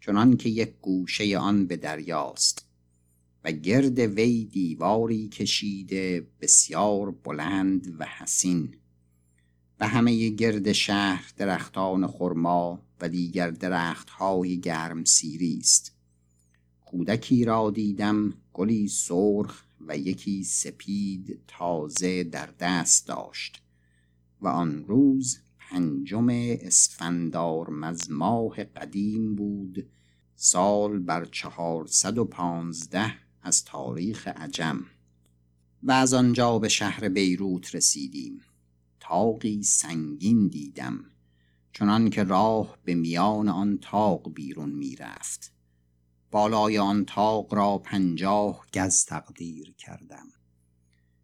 چنان 0.00 0.36
که 0.36 0.48
یک 0.48 0.74
گوشه 0.82 1.38
آن 1.38 1.66
به 1.66 1.76
دریاست. 1.76 2.66
و 3.44 3.52
گرد 3.52 3.98
وی 3.98 4.44
دیواری 4.44 5.28
کشیده 5.28 6.26
بسیار 6.40 7.10
بلند 7.10 7.94
و 7.98 8.04
حسین. 8.04 8.74
و 9.80 9.88
همه 9.88 10.28
گرد 10.28 10.72
شهر 10.72 11.32
درختان 11.36 12.06
خرما 12.06 12.82
و 13.00 13.08
دیگر 13.08 13.50
درختهای 13.50 14.60
گرم 14.60 15.04
سیری 15.04 15.58
است 15.60 15.92
کودکی 16.84 17.44
را 17.44 17.70
دیدم 17.70 18.34
گلی 18.52 18.88
سرخ 18.88 19.62
و 19.86 19.98
یکی 19.98 20.44
سپید 20.44 21.40
تازه 21.46 22.24
در 22.24 22.48
دست 22.60 23.06
داشت. 23.06 23.62
و 24.40 24.48
آن 24.48 24.84
روز 24.84 25.38
پنجم 25.70 26.26
اسفندار 26.60 27.70
مزماه 27.70 28.64
قدیم 28.64 29.34
بود. 29.34 29.90
سال 30.36 30.98
بر 30.98 31.24
چهارصد 31.24 32.18
و 32.18 32.24
پانزده 32.24 33.14
از 33.42 33.64
تاریخ 33.64 34.28
عجم. 34.28 34.84
و 35.82 35.92
از 35.92 36.14
آنجا 36.14 36.58
به 36.58 36.68
شهر 36.68 37.08
بیروت 37.08 37.74
رسیدیم. 37.74 38.40
تاقی 39.00 39.62
سنگین 39.62 40.48
دیدم 40.48 41.04
چنان 41.72 42.10
که 42.10 42.24
راه 42.24 42.78
به 42.84 42.94
میان 42.94 43.48
آن 43.48 43.78
تاق 43.78 44.34
بیرون 44.34 44.70
می‌رفت. 44.70 45.52
بالای 46.30 46.78
آن 46.78 47.04
تاق 47.04 47.54
را 47.54 47.78
پنجاه 47.78 48.66
گز 48.74 49.04
تقدیر 49.04 49.74
کردم. 49.78 50.26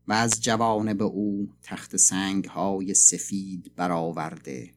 و 0.08 0.12
از 0.12 0.40
به 0.40 1.04
او 1.04 1.50
تخت 1.62 1.96
سنگ 1.96 2.44
های 2.44 2.94
سفید 2.94 3.72
برآورده 3.76 4.74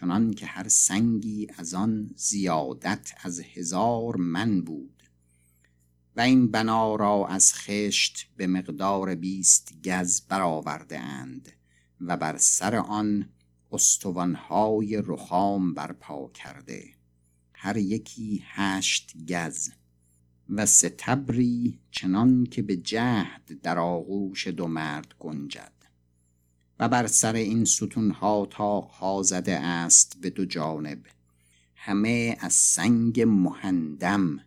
چنان 0.00 0.34
که 0.34 0.46
هر 0.46 0.68
سنگی 0.68 1.46
از 1.58 1.74
آن 1.74 2.10
زیادت 2.16 3.12
از 3.22 3.40
هزار 3.40 4.16
من 4.16 4.60
بود. 4.60 5.02
و 6.16 6.20
این 6.20 6.50
بنا 6.50 6.96
را 6.96 7.26
از 7.26 7.54
خشت 7.54 8.30
به 8.36 8.46
مقدار 8.46 9.14
بیست 9.14 9.72
گز 9.84 10.20
برآورده 10.20 10.98
اند 10.98 11.48
و 12.00 12.16
بر 12.16 12.36
سر 12.38 12.76
آن 12.76 13.28
استوانهای 13.72 15.02
رخام 15.06 15.74
برپا 15.74 16.28
کرده. 16.28 16.84
هر 17.52 17.76
یکی 17.76 18.42
هشت 18.46 19.14
گز. 19.28 19.70
و 20.50 20.66
ستبری 20.66 21.78
چنان 21.90 22.46
که 22.46 22.62
به 22.62 22.76
جهد 22.76 23.60
در 23.62 23.78
آغوش 23.78 24.46
دو 24.46 24.66
مرد 24.66 25.14
گنجد. 25.18 25.72
و 26.78 26.88
بر 26.88 27.06
سر 27.06 27.34
این 27.34 27.64
ستونها 27.64 28.46
تاقها 28.50 29.22
زده 29.22 29.58
است 29.58 30.20
به 30.20 30.30
دو 30.30 30.44
جانب. 30.44 30.98
همه 31.74 32.36
از 32.40 32.52
سنگ 32.52 33.20
مهندم 33.20 34.40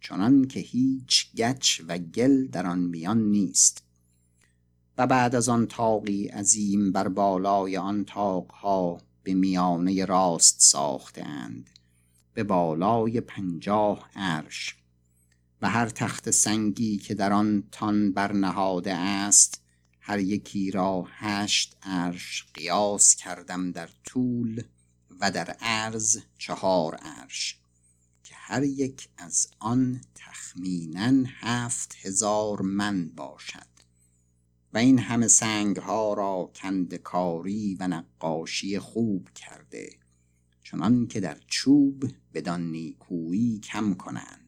چنان 0.00 0.44
که 0.44 0.60
هیچ 0.60 1.34
گچ 1.36 1.80
و 1.88 1.98
گل 1.98 2.46
در 2.46 2.66
آن 2.66 2.78
میان 2.78 3.22
نیست. 3.22 3.84
و 4.98 5.06
بعد 5.06 5.34
از 5.34 5.48
آن 5.48 5.66
تاقی 5.66 6.26
عظیم 6.26 6.92
بر 6.92 7.08
بالای 7.08 7.76
آن 7.76 8.04
تاقها 8.04 9.00
به 9.22 9.34
میانه 9.34 10.04
راست 10.04 10.56
ساخته 10.60 11.24
اند. 11.24 11.70
به 12.34 12.44
بالای 12.44 13.20
پنجاه 13.20 14.10
عرش. 14.16 14.81
و 15.62 15.68
هر 15.68 15.88
تخت 15.88 16.30
سنگی 16.30 16.96
که 16.96 17.14
در 17.14 17.32
آن 17.32 17.64
تان 17.72 18.12
برنهاده 18.12 18.94
است 18.94 19.62
هر 20.00 20.18
یکی 20.18 20.70
را 20.70 21.06
هشت 21.08 21.76
عرش 21.82 22.46
قیاس 22.54 23.16
کردم 23.16 23.72
در 23.72 23.88
طول 24.04 24.62
و 25.20 25.30
در 25.30 25.56
عرض 25.60 26.18
چهار 26.38 26.94
عرش 26.94 27.58
که 28.24 28.34
هر 28.34 28.62
یک 28.62 29.08
از 29.16 29.48
آن 29.58 30.00
تخمینا 30.14 31.24
هفت 31.26 31.96
هزار 32.02 32.62
من 32.62 33.08
باشد. 33.08 33.72
و 34.72 34.78
این 34.78 34.98
همه 34.98 35.28
سنگ 35.28 35.76
ها 35.76 36.14
را 36.14 36.52
کندکاری 36.54 37.76
و 37.80 37.88
نقاشی 37.88 38.78
خوب 38.78 39.28
کرده 39.34 39.90
چنان 40.62 41.06
که 41.06 41.20
در 41.20 41.38
چوب 41.46 42.04
بدان 42.34 42.70
نیکویی 42.70 43.58
کم 43.58 43.94
کنند. 43.94 44.41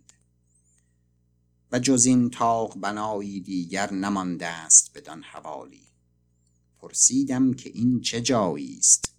و 1.75 1.79
جز 1.79 2.05
این 2.05 2.31
تاق 2.31 2.79
بنایی 2.81 3.41
دیگر 3.41 3.93
نمانده 3.93 4.47
است 4.47 4.91
بدان 4.95 5.23
حوالی. 5.23 5.83
پرسیدم 6.79 7.55
که 7.55 7.71
این 7.71 8.01
چه 8.01 8.21
جایی 8.21 8.77
است؟ 8.79 9.15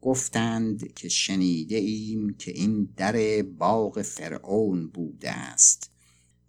گفتند 0.00 0.94
که 0.94 1.08
شنیده 1.08 1.76
ایم 1.76 2.34
که 2.34 2.50
این 2.50 2.94
در 2.96 3.42
باغ 3.42 4.02
فرعون 4.02 4.88
بوده 4.88 5.30
است 5.30 5.90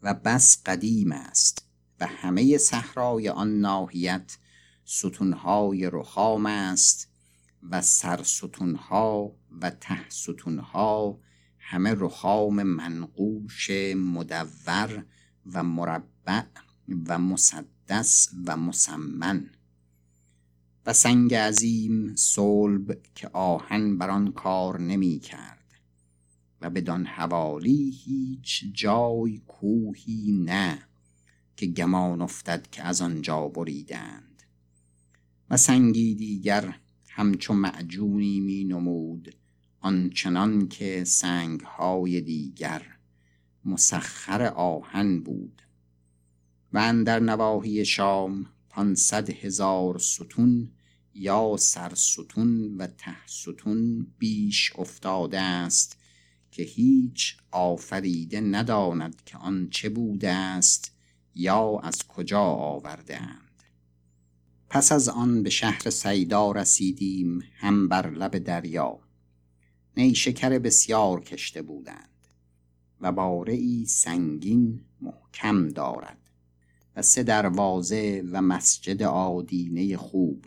و 0.02 0.14
بس 0.14 0.62
قدیم 0.66 1.12
است 1.12 1.66
و 2.00 2.08
همه 2.08 2.58
صحرای 2.58 3.30
آن 3.30 3.60
ناحیت 3.60 4.38
ستونهای 4.86 5.90
رخام 5.94 6.46
است 6.46 7.08
و 7.70 7.82
سرستونها 7.82 9.36
و 9.62 9.70
ته 9.70 10.10
ستونها 10.10 11.20
همه 11.58 11.94
رخام 11.98 12.64
منقوش 12.64 13.70
مدور 13.96 15.06
و 15.54 15.64
مربع 15.64 16.44
و 17.08 17.20
مسدس 17.20 18.30
و 18.46 18.58
مسمن 18.58 19.50
و 20.86 20.94
سنگ 20.94 21.34
عظیم 21.34 22.16
صلب 22.16 22.98
که 23.16 23.30
آهن 23.34 23.98
بر 23.98 24.10
آن 24.10 24.32
کار 24.32 24.80
نمی 24.80 25.20
کرد 25.20 25.74
و 26.62 26.70
بدان 26.70 27.06
حوالی 27.06 27.90
هیچ 28.06 28.66
جای 28.74 29.42
کوهی 29.48 30.32
نه 30.46 30.80
که 31.58 31.66
گمان 31.66 32.22
افتد 32.22 32.68
که 32.72 32.84
از 32.84 33.02
آنجا 33.02 33.48
بریدند 33.48 34.44
و 35.50 35.58
سنگی 35.58 36.16
دیگر 36.16 36.76
همچو 37.10 37.54
معجونی 37.54 38.40
می 38.40 38.64
نمود 38.64 39.36
آنچنان 39.80 40.68
که 40.68 41.04
سنگهای 41.04 42.22
دیگر 42.22 42.95
مسخر 43.66 44.42
آهن 44.44 45.20
بود. 45.20 45.62
و 46.74 47.04
در 47.04 47.20
نواحی 47.20 47.86
شام 47.86 48.46
پانصد 48.70 49.30
هزار 49.30 50.00
ستون 50.00 50.72
یا 51.14 51.56
سرستون 51.60 52.78
و 52.78 52.88
ته 52.88 53.28
ستون 53.28 54.08
بیش 54.18 54.74
افتاده 54.76 55.40
است 55.40 55.98
که 56.52 56.64
هیچ 56.64 57.38
آفریده 57.52 58.42
نداند 58.42 59.22
که 59.26 59.38
آن 59.38 59.70
چه 59.70 59.90
بوده 59.90 60.32
است 60.32 60.92
یا 61.36 61.80
از 61.84 62.08
کجا 62.08 62.42
آورده 62.42 63.22
اند. 63.22 63.64
پس 64.70 64.92
از 64.92 65.10
آن 65.10 65.44
به 65.44 65.50
شهر 65.50 65.90
سیدا 65.90 66.52
رسیدیم 66.52 67.44
هم 67.56 67.88
بر 67.88 68.10
لب 68.10 68.38
دریا. 68.38 69.00
نیشکر 69.98 70.60
بسیار 70.60 71.24
کشته 71.24 71.62
بودند. 71.62 72.15
و 73.06 73.12
باره 73.12 73.86
سنگین 73.86 74.82
محکم 75.02 75.68
دارد 75.68 76.30
و 76.96 77.02
سه 77.02 77.24
دروازه 77.24 78.24
و 78.32 78.42
مسجد 78.42 79.04
آدینه 79.04 79.98
خوب 79.98 80.46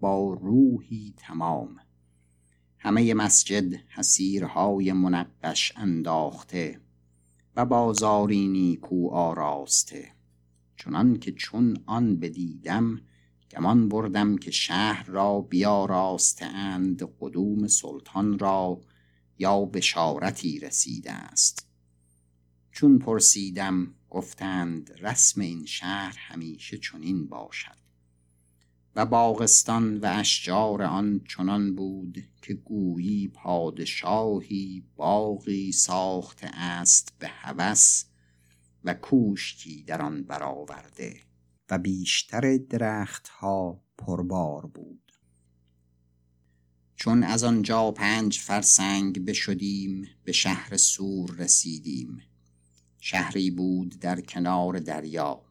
با 0.00 0.38
روحی 0.42 1.14
تمام. 1.16 1.76
همه 2.78 3.14
مسجد 3.14 3.74
حسیرهای 3.88 4.92
منقش 4.92 5.72
انداخته 5.76 6.80
و 7.56 7.64
بازاری 7.64 8.48
نیکو 8.48 9.08
آراسته. 9.08 10.12
چنان 10.76 11.18
که 11.18 11.32
چون 11.32 11.76
آن 11.86 12.16
بدیدم 12.16 13.00
گمان 13.50 13.88
بردم 13.88 14.36
که 14.36 14.50
شهر 14.50 15.06
را 15.06 15.48
اند 16.42 17.02
قدوم 17.20 17.66
سلطان 17.66 18.38
را 18.38 18.80
یا 19.38 19.64
بشارتی 19.64 20.58
رسیده 20.58 21.12
است. 21.12 21.65
چون 22.76 22.98
پرسیدم 22.98 23.94
گفتند 24.10 24.90
رسم 25.00 25.40
این 25.40 25.66
شهر 25.66 26.16
همیشه 26.18 26.78
چنین 26.78 27.28
باشد 27.28 27.76
و 28.96 29.06
باغستان 29.06 29.96
و 29.96 30.06
اشجار 30.12 30.82
آن 30.82 31.20
چنان 31.28 31.76
بود 31.76 32.24
که 32.42 32.54
گویی 32.54 33.28
پادشاهی 33.28 34.84
باغی 34.96 35.72
ساخته 35.72 36.46
است 36.46 37.12
به 37.18 37.28
هوس 37.28 38.04
و 38.84 38.94
کوشکی 38.94 39.82
در 39.82 40.02
آن 40.02 40.22
برآورده 40.22 41.20
و 41.70 41.78
بیشتر 41.78 42.56
درختها 42.56 43.82
پربار 43.98 44.66
بود. 44.66 45.12
چون 46.96 47.22
از 47.22 47.44
آنجا 47.44 47.90
پنج 47.90 48.38
فرسنگ 48.38 49.24
بشدیم 49.24 50.06
به 50.24 50.32
شهر 50.32 50.76
سور 50.76 51.30
رسیدیم. 51.30 52.22
شهری 53.08 53.50
بود 53.50 53.98
در 54.00 54.20
کنار 54.20 54.78
دریا. 54.78 55.42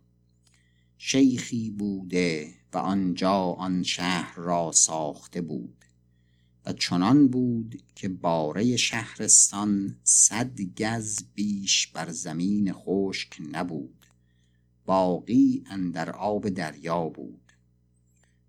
شیخی 0.97 1.69
بوده 1.69 2.53
و 2.73 2.77
آنجا 2.77 3.33
آن 3.33 3.83
شهر 3.83 4.35
را 4.35 4.71
ساخته 4.71 5.41
بود 5.41 5.85
و 6.65 6.73
چنان 6.73 7.27
بود 7.27 7.83
که 7.95 8.09
باره 8.09 8.77
شهرستان 8.77 9.97
صد 10.03 10.61
گز 10.61 11.23
بیش 11.35 11.87
بر 11.87 12.11
زمین 12.11 12.73
خشک 12.73 13.37
نبود. 13.51 14.05
باقی 14.85 15.63
اندر 15.69 16.09
آب 16.09 16.49
دریا 16.49 17.09
بود 17.09 17.51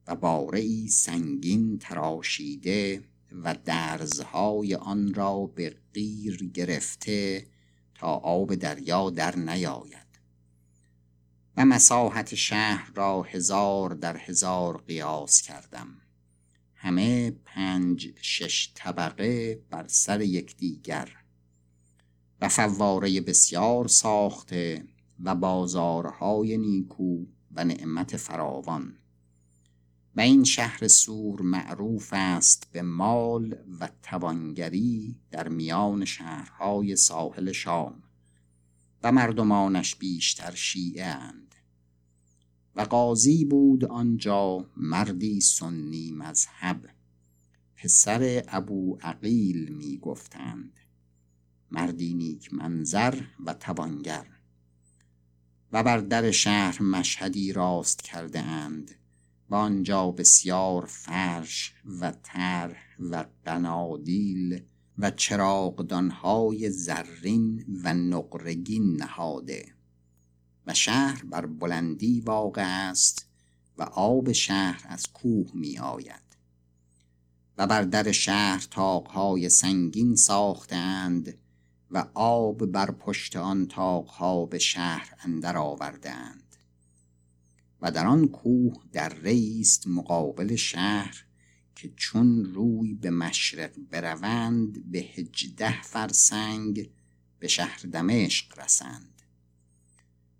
و 0.06 0.16
باره 0.16 0.60
ای 0.60 0.88
سنگین 0.88 1.78
تراشیده 1.78 3.02
و 3.32 3.56
درزهای 3.64 4.74
آن 4.74 5.14
را 5.14 5.46
به 5.46 5.76
قیر 5.94 6.50
گرفته 6.54 7.46
تا 7.98 8.06
آب 8.08 8.54
دریا 8.54 9.10
در 9.10 9.36
نیاید. 9.36 10.06
و 11.56 11.64
مساحت 11.64 12.34
شهر 12.34 12.92
را 12.94 13.22
هزار 13.22 13.94
در 13.94 14.16
هزار 14.16 14.82
قیاس 14.82 15.42
کردم. 15.42 15.88
همه 16.74 17.30
پنج 17.44 18.08
شش 18.20 18.72
طبقه 18.74 19.60
بر 19.70 19.86
سر 19.88 20.20
یکدیگر. 20.20 21.08
و 22.40 22.48
فواره 22.48 23.20
بسیار 23.20 23.88
ساخته 23.88 24.84
و 25.24 25.34
بازارهای 25.34 26.58
نیکو 26.58 27.24
و 27.54 27.64
نعمت 27.64 28.16
فراوان. 28.16 28.98
و 30.16 30.20
این 30.20 30.44
شهر 30.44 30.88
سور 30.88 31.42
معروف 31.42 32.08
است 32.12 32.68
به 32.72 32.82
مال 32.82 33.56
و 33.80 33.88
توانگری 34.02 35.16
در 35.30 35.48
میان 35.48 36.04
شهرهای 36.04 36.96
ساحل 36.96 37.52
شام 37.52 38.02
و 39.02 39.12
مردمانش 39.12 39.96
بیشتر 39.96 40.54
شیعه 40.54 41.06
اند. 41.06 41.54
و 42.76 42.80
قاضی 42.80 43.44
بود 43.44 43.84
آنجا 43.84 44.70
مردی 44.76 45.40
سنی 45.40 46.12
مذهب. 46.12 46.90
پسر 47.76 48.44
ابو 48.48 48.98
عقیل 49.02 49.68
می 49.72 49.98
گفتند 49.98 50.80
مردی 51.70 52.14
نیک 52.14 52.54
منظر 52.54 53.22
و 53.46 53.54
توانگر. 53.54 54.26
و 55.72 55.82
بر 55.82 55.98
در 55.98 56.30
شهر 56.30 56.82
مشهدی 56.82 57.52
راست 57.52 58.02
کرده 58.02 58.40
اند. 58.40 58.90
و 59.50 59.54
آنجا 59.54 60.10
بسیار 60.10 60.86
فرش 60.86 61.74
و 62.00 62.12
تر 62.22 62.76
و 62.98 63.24
قنادیل 63.44 64.62
و 64.98 65.10
چراغدانهای 65.10 66.70
زرین 66.70 67.64
و 67.84 67.94
نقرگین 67.94 68.96
نهاده 68.96 69.66
و 70.66 70.74
شهر 70.74 71.24
بر 71.24 71.46
بلندی 71.46 72.20
واقع 72.20 72.88
است 72.88 73.26
و 73.78 73.82
آب 73.82 74.32
شهر 74.32 74.86
از 74.88 75.06
کوه 75.12 75.50
می 75.54 75.78
آید 75.78 76.26
و 77.58 77.66
بر 77.66 77.82
در 77.82 78.12
شهر 78.12 78.66
تاقهای 78.70 79.48
سنگین 79.48 80.16
ساختند 80.16 81.38
و 81.90 82.06
آب 82.14 82.66
بر 82.66 82.90
پشت 82.90 83.36
آن 83.36 83.66
تاقها 83.66 84.46
به 84.46 84.58
شهر 84.58 85.14
اندر 85.24 85.56
آوردند. 85.56 86.45
و 87.80 87.90
در 87.90 88.06
آن 88.06 88.28
کوه 88.28 88.84
در 88.92 89.14
ریست 89.14 89.86
مقابل 89.86 90.56
شهر 90.56 91.24
که 91.74 91.92
چون 91.96 92.44
روی 92.44 92.94
به 92.94 93.10
مشرق 93.10 93.70
بروند 93.90 94.90
به 94.90 94.98
هجده 94.98 95.82
فرسنگ 95.82 96.90
به 97.38 97.48
شهر 97.48 97.80
دمشق 97.92 98.58
رسند. 98.58 99.22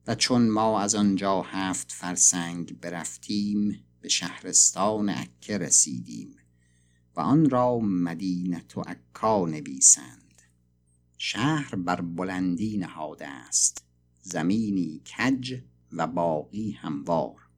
و 0.07 0.14
چون 0.14 0.49
ما 0.49 0.81
از 0.81 0.94
آنجا 0.94 1.42
هفت 1.42 1.92
فرسنگ 1.92 2.81
برفتیم 2.81 3.85
به 4.01 4.09
شهرستان 4.09 5.09
عکه 5.09 5.59
رسیدیم 5.59 6.37
و 7.16 7.20
آن 7.20 7.51
را 7.51 7.79
مدینت 7.79 8.79
و 8.79 8.81
عکا 8.81 9.46
نویسند. 9.46 10.42
شهر 11.18 11.75
بر 11.75 12.01
بلندی 12.01 12.79
نهاده 12.79 13.27
است. 13.27 13.85
زمینی 14.22 14.99
کج 14.99 15.61
و 15.96 16.06
باقی 16.06 16.70
هموار. 16.70 17.48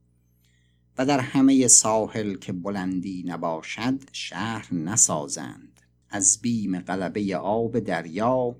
و 0.98 1.06
در 1.06 1.20
همه 1.20 1.68
ساحل 1.68 2.34
که 2.34 2.52
بلندی 2.52 3.24
نباشد 3.26 4.00
شهر 4.12 4.74
نسازند. 4.74 5.80
از 6.10 6.38
بیم 6.42 6.80
غلبه 6.80 7.36
آب 7.36 7.78
دریا 7.78 8.56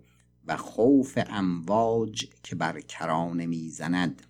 و 0.47 0.57
خوف 0.57 1.19
امواج 1.27 2.27
که 2.43 2.55
بر 2.55 2.81
کرانه 2.81 3.47
می‌زند. 3.47 4.23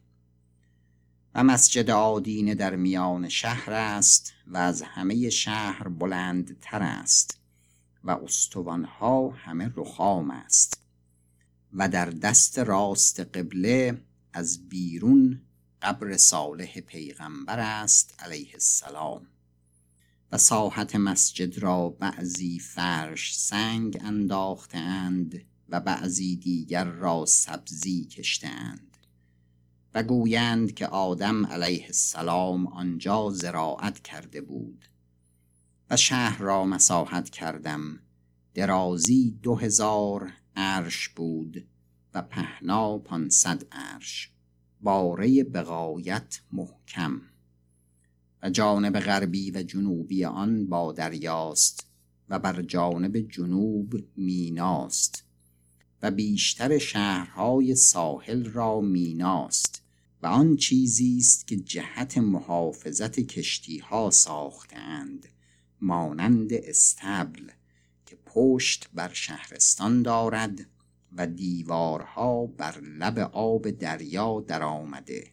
و 1.34 1.44
مسجد 1.44 1.90
آدینه 1.90 2.54
در 2.54 2.76
میان 2.76 3.28
شهر 3.28 3.72
است 3.72 4.32
و 4.46 4.56
از 4.56 4.82
همه 4.82 5.30
شهر 5.30 5.88
بلندتر 5.88 6.82
است 6.82 7.40
و 8.04 8.10
استوانها 8.10 9.28
همه 9.28 9.72
رخام 9.76 10.30
است. 10.30 10.82
و 11.72 11.88
در 11.88 12.06
دست 12.06 12.58
راست 12.58 13.20
قبله 13.20 14.00
از 14.38 14.68
بیرون 14.68 15.40
قبر 15.82 16.16
صالح 16.16 16.80
پیغمبر 16.80 17.58
است 17.58 18.14
علیه 18.18 18.50
السلام. 18.54 19.26
و 20.32 20.38
ساحت 20.38 20.96
مسجد 20.96 21.58
را 21.58 21.88
بعضی 21.88 22.58
فرش 22.58 23.38
سنگ 23.38 23.98
انداختند 24.04 25.44
و 25.68 25.80
بعضی 25.80 26.36
دیگر 26.36 26.84
را 26.84 27.26
سبزی 27.26 28.04
کشتند. 28.04 28.96
و 29.94 30.02
گویند 30.02 30.74
که 30.74 30.86
آدم 30.86 31.46
علیه 31.46 31.84
السلام 31.84 32.66
آنجا 32.66 33.30
زراعت 33.30 34.02
کرده 34.02 34.40
بود. 34.40 34.84
و 35.90 35.96
شهر 35.96 36.38
را 36.38 36.64
مساحت 36.64 37.30
کردم. 37.30 38.00
درازی 38.54 39.38
دو 39.42 39.56
هزار 39.56 40.32
عرش 40.56 41.08
بود. 41.08 41.66
و 42.14 42.22
پهنا 42.22 42.98
پانصد 42.98 43.62
عرش. 43.72 44.30
باره 44.80 45.44
بقایت 45.44 46.40
محکم. 46.52 47.20
و 48.42 48.50
جانب 48.50 49.00
غربی 49.00 49.50
و 49.50 49.62
جنوبی 49.62 50.24
آن 50.24 50.66
با 50.66 50.92
دریاست 50.92 51.86
و 52.28 52.38
بر 52.38 52.62
جانب 52.62 53.18
جنوب 53.18 53.94
میناست. 54.16 55.24
و 56.02 56.10
بیشتر 56.10 56.78
شهرهای 56.78 57.74
ساحل 57.74 58.44
را 58.44 58.80
میناست 58.80 59.82
و 60.22 60.26
آن 60.26 60.56
چیزی 60.56 61.16
است 61.18 61.46
که 61.46 61.56
جهت 61.56 62.18
محافظت 62.18 63.20
کشتی 63.20 63.78
ها 63.78 64.10
ساختند 64.10 65.26
مانند 65.80 66.52
استبل 66.52 67.50
که 68.06 68.18
پشت 68.26 68.88
بر 68.94 69.12
شهرستان 69.12 70.02
دارد 70.02 70.66
و 71.16 71.26
دیوارها 71.26 72.46
بر 72.46 72.80
لب 72.80 73.18
آب 73.18 73.70
دریا 73.70 74.40
در 74.40 74.62
آمده 74.62 75.32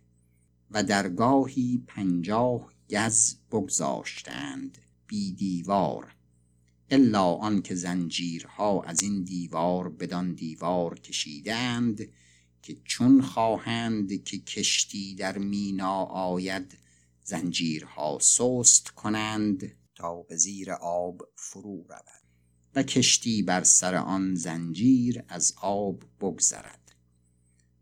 و 0.71 0.83
درگاهی 0.83 1.83
پنجاه 1.87 2.71
گز 2.89 3.35
بگذاشتند 3.51 4.77
بی 5.07 5.31
دیوار 5.31 6.15
الا 6.89 7.23
آنکه 7.23 7.75
زنجیرها 7.75 8.83
از 8.83 9.03
این 9.03 9.23
دیوار 9.23 9.89
بدان 9.89 10.33
دیوار 10.33 10.99
کشیدند 10.99 12.09
که 12.61 12.77
چون 12.83 13.21
خواهند 13.21 14.23
که 14.23 14.39
کشتی 14.39 15.15
در 15.15 15.37
مینا 15.37 16.03
آید 16.03 16.77
زنجیرها 17.23 18.19
سست 18.21 18.89
کنند 18.89 19.71
تا 19.95 20.21
به 20.21 20.35
زیر 20.35 20.71
آب 20.71 21.21
فرو 21.35 21.85
رود. 21.89 22.24
و 22.75 22.83
کشتی 22.83 23.43
بر 23.43 23.63
سر 23.63 23.95
آن 23.95 24.35
زنجیر 24.35 25.23
از 25.27 25.53
آب 25.61 26.03
بگذرد 26.21 26.95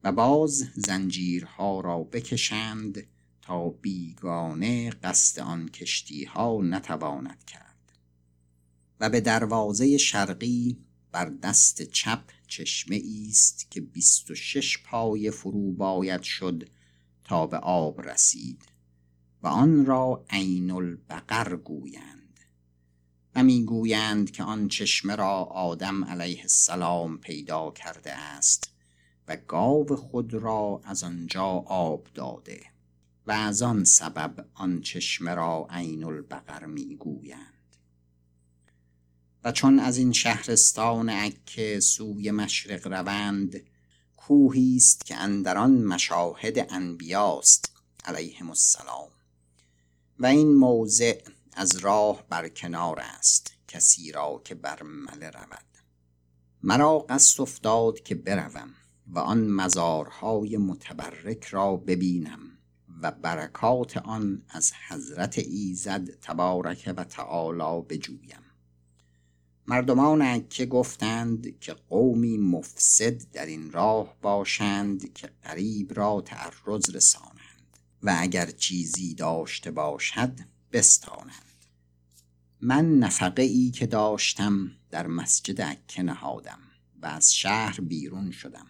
و 0.03 0.11
باز 0.11 0.67
زنجیرها 0.75 1.81
را 1.81 2.03
بکشند 2.03 3.07
تا 3.41 3.69
بیگانه 3.69 4.89
قصد 4.89 5.39
آن 5.39 5.69
کشتی 5.69 6.25
ها 6.25 6.61
نتواند 6.61 7.43
کرد 7.43 7.91
و 8.99 9.09
به 9.09 9.21
دروازه 9.21 9.97
شرقی 9.97 10.77
بر 11.11 11.29
دست 11.29 11.81
چپ 11.81 12.23
چشمه 12.47 13.01
است 13.29 13.71
که 13.71 13.81
بیست 13.81 14.31
و 14.31 14.35
شش 14.35 14.83
پای 14.83 15.31
فرو 15.31 15.71
باید 15.71 16.21
شد 16.21 16.69
تا 17.23 17.47
به 17.47 17.57
آب 17.57 18.01
رسید 18.01 18.61
و 19.43 19.47
آن 19.47 19.85
را 19.85 20.25
عین 20.29 20.71
البقر 20.71 21.55
گویند. 21.55 22.22
و 23.35 23.43
می‌گویند 23.43 24.31
که 24.31 24.43
آن 24.43 24.67
چشمه 24.67 25.15
را 25.15 25.43
آدم 25.43 26.05
علیه 26.05 26.41
السلام 26.41 27.17
پیدا 27.17 27.71
کرده 27.71 28.11
است 28.11 28.71
و 29.27 29.37
گاو 29.47 29.95
خود 29.95 30.33
را 30.33 30.81
از 30.83 31.03
آنجا 31.03 31.45
آب 31.65 32.07
داده 32.13 32.61
و 33.27 33.31
از 33.31 33.61
آن 33.61 33.83
سبب 33.83 34.45
آن 34.53 34.81
چشمه 34.81 35.35
را 35.35 35.67
عین 35.69 36.03
البقر 36.03 36.65
می‌گویند 36.65 37.53
و 39.43 39.51
چون 39.51 39.79
از 39.79 39.97
این 39.97 40.11
شهرستان 40.11 41.09
عکه 41.09 41.79
سوی 41.79 42.31
مشرق 42.31 42.87
روند 42.87 43.61
کوهی 44.17 44.75
است 44.75 45.05
که 45.05 45.15
اندران 45.15 45.83
مشاهد 45.83 46.73
انبیاست 46.73 47.71
علیهم 48.05 48.49
السلام. 48.49 49.09
و 50.19 50.25
این 50.25 50.53
موضع 50.53 51.21
از 51.55 51.75
راه 51.75 52.23
برکنار 52.29 52.99
است 52.99 53.53
کسی 53.67 54.11
را 54.11 54.41
که 54.45 54.55
بر 54.55 54.83
مله 54.83 55.29
رود. 55.29 55.65
مرا 56.63 56.99
قصد 56.99 57.41
افتاد 57.41 57.99
که 57.99 58.15
بروم 58.15 58.69
و 59.07 59.19
آن 59.19 59.47
مزارهای 59.47 60.57
متبرک 60.57 61.43
را 61.43 61.75
ببینم 61.75 62.39
و 63.01 63.11
برکات 63.11 63.97
آن 63.97 64.41
از 64.49 64.71
حضرت 64.87 65.37
ایزد 65.37 66.09
تبارک 66.09 66.93
و 66.97 67.03
تعالی 67.03 67.85
بجویم. 67.89 68.43
مردمان 69.67 70.21
عکه 70.21 70.65
گفتند 70.65 71.59
که 71.59 71.73
قومی 71.73 72.37
مفسد 72.37 73.31
در 73.31 73.45
این 73.45 73.71
راه 73.71 74.15
باشند 74.21 75.13
که 75.13 75.29
قریب 75.43 75.99
را 75.99 76.21
تعرض 76.21 76.95
رسانند 76.95 77.77
و 78.03 78.15
اگر 78.19 78.51
چیزی 78.51 79.15
داشته 79.15 79.71
باشد 79.71 80.52
بستانند. 80.73 81.53
من 82.61 82.99
نفقه 82.99 83.43
ای 83.43 83.71
که 83.71 83.87
داشتم 83.87 84.71
در 84.89 85.07
مسجد 85.07 85.61
عکه 85.61 86.03
نهادم 86.03 86.59
و 87.01 87.05
از 87.05 87.33
شهر 87.33 87.81
بیرون 87.81 88.31
شدم. 88.31 88.67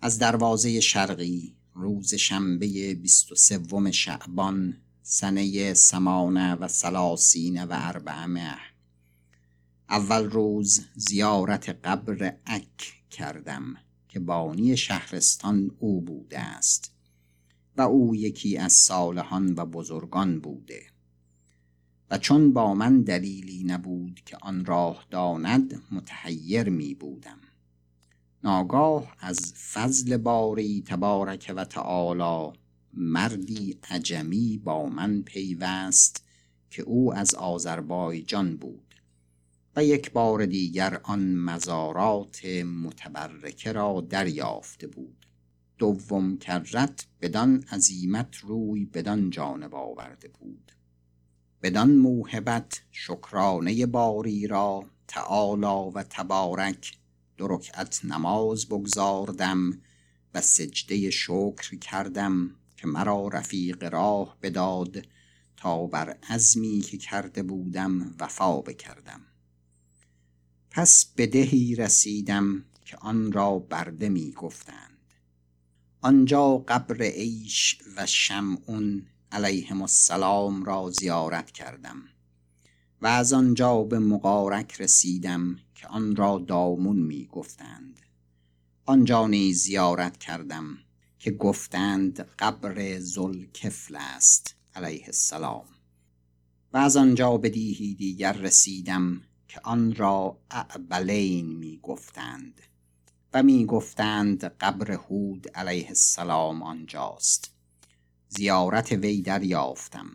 از 0.00 0.18
دروازه 0.18 0.80
شرقی 0.80 1.56
روز 1.74 2.14
شنبه 2.14 2.94
بیست 2.94 3.32
و 3.32 3.34
سوم 3.34 3.90
شعبان 3.90 4.76
سنه 5.02 5.74
سمانه 5.74 6.54
و 6.54 6.68
سلاسین 6.68 7.64
و 7.64 7.68
اربعمه 7.70 8.56
اول 9.88 10.30
روز 10.30 10.80
زیارت 10.94 11.68
قبر 11.68 12.36
اک 12.46 13.02
کردم 13.10 13.76
که 14.08 14.20
بانی 14.20 14.76
شهرستان 14.76 15.70
او 15.78 16.00
بوده 16.00 16.38
است. 16.38 16.92
و 17.80 17.82
او 17.82 18.16
یکی 18.16 18.56
از 18.56 18.72
صالحان 18.72 19.54
و 19.56 19.66
بزرگان 19.66 20.40
بوده. 20.40 20.82
و 22.10 22.18
چون 22.18 22.52
با 22.52 22.74
من 22.74 23.02
دلیلی 23.02 23.64
نبود 23.64 24.20
که 24.24 24.36
آن 24.42 24.64
راه 24.64 25.06
داند 25.10 25.82
متحیر 25.92 26.68
می 26.68 26.94
بودم. 26.94 27.38
ناگاه 28.44 29.16
از 29.18 29.54
فضل 29.72 30.16
باری 30.16 30.82
تبارک 30.86 31.52
و 31.56 31.64
تعالی 31.64 32.58
مردی 32.94 33.78
عجمی 33.90 34.58
با 34.58 34.86
من 34.86 35.22
پیوست 35.22 36.24
که 36.70 36.82
او 36.82 37.14
از 37.14 37.34
آذربایجان 37.34 38.56
بود 38.56 38.94
و 39.76 39.84
یک 39.84 40.12
بار 40.12 40.46
دیگر 40.46 41.00
آن 41.02 41.34
مزارات 41.34 42.44
متبرکه 42.84 43.72
را 43.72 44.06
دریافته 44.10 44.86
بود. 44.86 45.19
دوم 45.80 46.38
کرت 46.38 47.06
بدان 47.20 47.64
عظیمت 47.72 48.36
روی 48.36 48.84
بدان 48.84 49.30
جانب 49.30 49.74
آورده 49.74 50.28
بود. 50.28 50.72
بدان 51.62 51.90
موهبت 51.90 52.80
شکرانه 52.90 53.86
باری 53.86 54.46
را 54.46 54.84
تعالی 55.08 55.90
و 55.94 56.02
تبارک 56.02 56.98
دو 57.36 57.46
رکعت 57.48 58.04
نماز 58.04 58.66
بگذاردم 58.66 59.80
و 60.34 60.40
سجده 60.40 61.10
شکر 61.10 61.76
کردم 61.76 62.50
که 62.76 62.86
مرا 62.86 63.28
رفیق 63.28 63.84
راه 63.84 64.38
بداد 64.42 65.06
تا 65.56 65.86
بر 65.86 66.16
عزمی 66.28 66.80
که 66.80 66.98
کرده 66.98 67.42
بودم 67.42 68.14
وفا 68.20 68.60
بکردم. 68.60 69.20
پس 70.70 71.06
به 71.16 71.26
دهی 71.26 71.74
رسیدم 71.74 72.64
که 72.84 72.96
آن 72.96 73.32
را 73.32 73.58
برده 73.58 74.08
می 74.08 74.32
آنجا 76.02 76.56
قبر 76.56 77.02
عیش 77.02 77.78
و 77.96 78.06
شمعون 78.06 79.06
علیهم 79.32 79.82
السلام 79.82 80.64
را 80.64 80.90
زیارت 80.90 81.50
کردم 81.50 82.02
و 83.02 83.06
از 83.06 83.32
آنجا 83.32 83.82
به 83.82 83.98
مقارک 83.98 84.80
رسیدم 84.80 85.56
که 85.74 85.86
آن 85.86 86.16
را 86.16 86.38
دامون 86.38 86.96
می 86.96 87.26
گفتند 87.26 88.00
آنجا 88.86 89.26
نیز 89.26 89.62
زیارت 89.62 90.16
کردم 90.16 90.78
که 91.18 91.30
گفتند 91.30 92.20
قبر 92.38 92.98
زلکفل 92.98 93.96
است 93.96 94.56
علیه 94.74 95.04
السلام. 95.06 95.64
و 96.72 96.76
از 96.76 96.96
آنجا 96.96 97.36
به 97.36 97.48
دیهی 97.48 97.94
دیگر 97.94 98.32
رسیدم 98.32 99.20
که 99.48 99.60
آن 99.64 99.94
را 99.94 100.38
اعبلین 100.50 101.56
می 101.56 101.80
گفتند 101.82 102.60
و 103.34 103.42
می 103.42 103.66
گفتند 103.66 104.44
قبر 104.44 104.92
هود 104.92 105.48
علیه 105.54 105.88
السلام 105.88 106.62
آنجاست. 106.62 107.54
زیارت 108.28 108.92
وی 108.92 109.22
دریافتم 109.22 110.10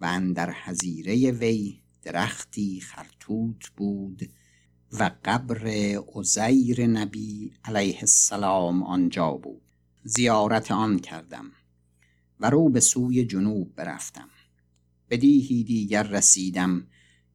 و 0.00 0.04
اندر 0.04 0.50
حزیره 0.50 1.30
وی 1.30 1.80
درختی 2.02 2.80
خرتوت 2.80 3.70
بود 3.76 4.30
و 4.92 5.10
قبر 5.24 5.66
عزیر 6.14 6.86
نبی 6.86 7.52
علیه 7.64 7.98
السلام 8.00 8.82
آنجا 8.82 9.30
بود. 9.30 9.62
زیارت 10.04 10.70
آن 10.70 10.98
کردم 10.98 11.50
و 12.40 12.50
رو 12.50 12.68
به 12.68 12.80
سوی 12.80 13.24
جنوب 13.24 13.74
برفتم. 13.74 14.28
به 15.08 15.16
دیهی 15.16 15.64
دیگر 15.64 16.02
رسیدم 16.02 16.86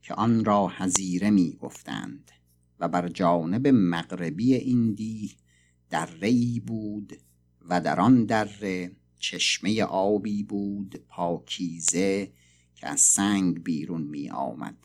که 0.01 0.13
آن 0.13 0.45
را 0.45 0.71
حزیره 0.77 1.29
می 1.29 1.57
گفتند 1.61 2.31
و 2.79 2.87
بر 2.87 3.07
جانب 3.07 3.67
مغربی 3.67 4.53
این 4.53 4.93
دیه 4.93 5.29
دره 5.89 6.59
بود 6.59 7.13
و 7.69 7.81
در 7.81 7.99
آن 7.99 8.25
دره 8.25 8.91
چشمه 9.19 9.83
آبی 9.83 10.43
بود 10.43 11.05
پاکیزه 11.07 12.31
که 12.75 12.87
از 12.87 13.01
سنگ 13.01 13.63
بیرون 13.63 14.01
می 14.01 14.29
آمد 14.29 14.77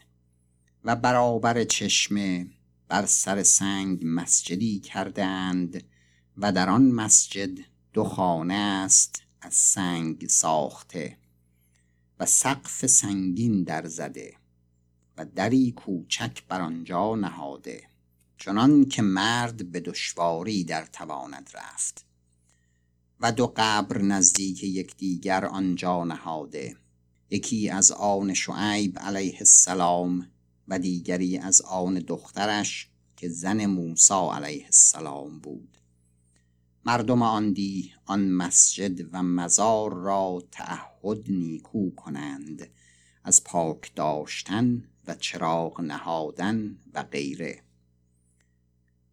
و 0.84 0.96
برابر 0.96 1.64
چشمه 1.64 2.46
بر 2.88 3.06
سر 3.06 3.42
سنگ 3.42 4.00
مسجدی 4.04 4.80
کردند 4.80 5.84
و 6.36 6.52
در 6.52 6.70
آن 6.70 6.90
مسجد 6.90 7.58
دو 7.92 8.04
خانه 8.04 8.54
است 8.54 9.22
از 9.40 9.54
سنگ 9.54 10.26
ساخته 10.26 11.18
و 12.20 12.26
سقف 12.26 12.86
سنگین 12.86 13.62
در 13.62 13.86
زده. 13.86 14.41
و 15.16 15.24
دری 15.24 15.72
کوچک 15.72 16.42
بر 16.48 16.60
آنجا 16.60 17.14
نهاده 17.14 17.82
چنان 18.38 18.84
که 18.84 19.02
مرد 19.02 19.72
به 19.72 19.80
دشواری 19.80 20.64
در 20.64 20.84
تواند 20.84 21.50
رفت. 21.54 22.04
و 23.20 23.32
دو 23.32 23.52
قبر 23.56 24.02
نزدیک 24.02 24.64
یکدیگر 24.64 25.44
آنجا 25.44 26.04
نهاده 26.04 26.76
یکی 27.30 27.68
از 27.68 27.92
آن 27.92 28.34
شعیب 28.34 28.98
علیه 28.98 29.36
السلام 29.38 30.28
و 30.68 30.78
دیگری 30.78 31.38
از 31.38 31.60
آن 31.60 31.94
دخترش 31.94 32.88
که 33.16 33.28
زن 33.28 33.66
موسی 33.66 34.28
علیه 34.32 34.64
السلام 34.64 35.38
بود. 35.38 35.78
مردم 36.84 37.22
آن 37.22 37.52
دی 37.52 37.92
آن 38.04 38.28
مسجد 38.28 39.14
و 39.14 39.22
مزار 39.22 39.94
را 39.94 40.42
تعهد 40.50 41.30
نیکو 41.30 41.94
کنند 41.94 42.70
از 43.24 43.44
پاک 43.44 43.94
داشتن 43.94 44.84
و 45.06 45.14
چراغ 45.14 45.80
نهادن 45.80 46.78
و 46.94 47.02
غیره. 47.02 47.62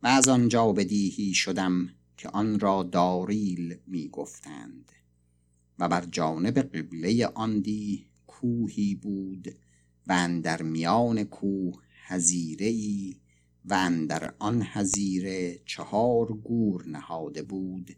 و 0.03 0.07
از 0.07 0.27
آنجا 0.27 0.71
به 0.71 0.83
دیهی 0.83 1.33
شدم 1.33 1.89
که 2.17 2.29
آن 2.29 2.59
را 2.59 2.83
داریل 2.83 3.77
می 3.87 4.09
گفتند 4.09 4.91
و 5.79 5.89
بر 5.89 6.05
جانب 6.05 6.59
قبله 6.59 7.27
آن 7.27 7.59
دی 7.59 8.05
کوهی 8.27 8.95
بود 8.95 9.47
و 10.07 10.11
اندر 10.11 10.61
میان 10.61 11.23
کوه 11.23 11.81
هزیره 12.05 12.73
و 13.65 13.73
اندر 13.73 14.33
آن 14.39 14.61
هزیره 14.65 15.61
چهار 15.65 16.25
گور 16.25 16.85
نهاده 16.87 17.43
بود 17.43 17.95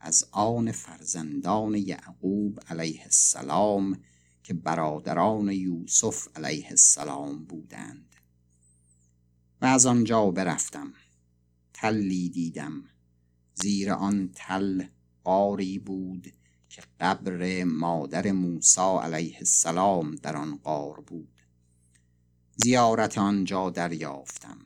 از 0.00 0.24
آن 0.30 0.72
فرزندان 0.72 1.74
یعقوب 1.74 2.60
علیه 2.68 3.02
السلام 3.02 3.98
که 4.42 4.54
برادران 4.54 5.48
یوسف 5.48 6.28
علیه 6.36 6.66
السلام 6.70 7.44
بودند. 7.44 8.16
و 9.62 9.64
از 9.66 9.86
آنجا 9.86 10.30
برفتم. 10.30 10.92
تلی 11.74 12.28
دیدم. 12.28 12.84
زیر 13.54 13.92
آن 13.92 14.30
تل 14.34 14.84
قاری 15.24 15.78
بود 15.78 16.32
که 16.68 16.82
قبر 17.00 17.64
مادر 17.64 18.32
موسی 18.32 18.80
علیه 18.80 19.36
السلام 19.36 20.14
در 20.14 20.36
آن 20.36 20.56
قار 20.56 21.00
بود. 21.00 21.42
زیارت 22.56 23.18
آنجا 23.18 23.70
دریافتم. 23.70 24.58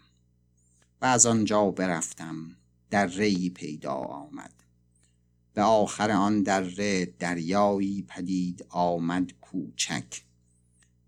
و 1.01 1.05
از 1.05 1.27
آنجا 1.27 1.71
برفتم. 1.71 2.57
دره 2.91 3.49
پیدا 3.49 3.93
آمد. 3.93 4.63
به 5.55 5.62
آخر 5.62 6.11
آن 6.11 6.43
دره 6.43 7.07
دریایی 7.07 8.03
پدید 8.03 8.67
آمد 8.69 9.33
کوچک 9.40 10.23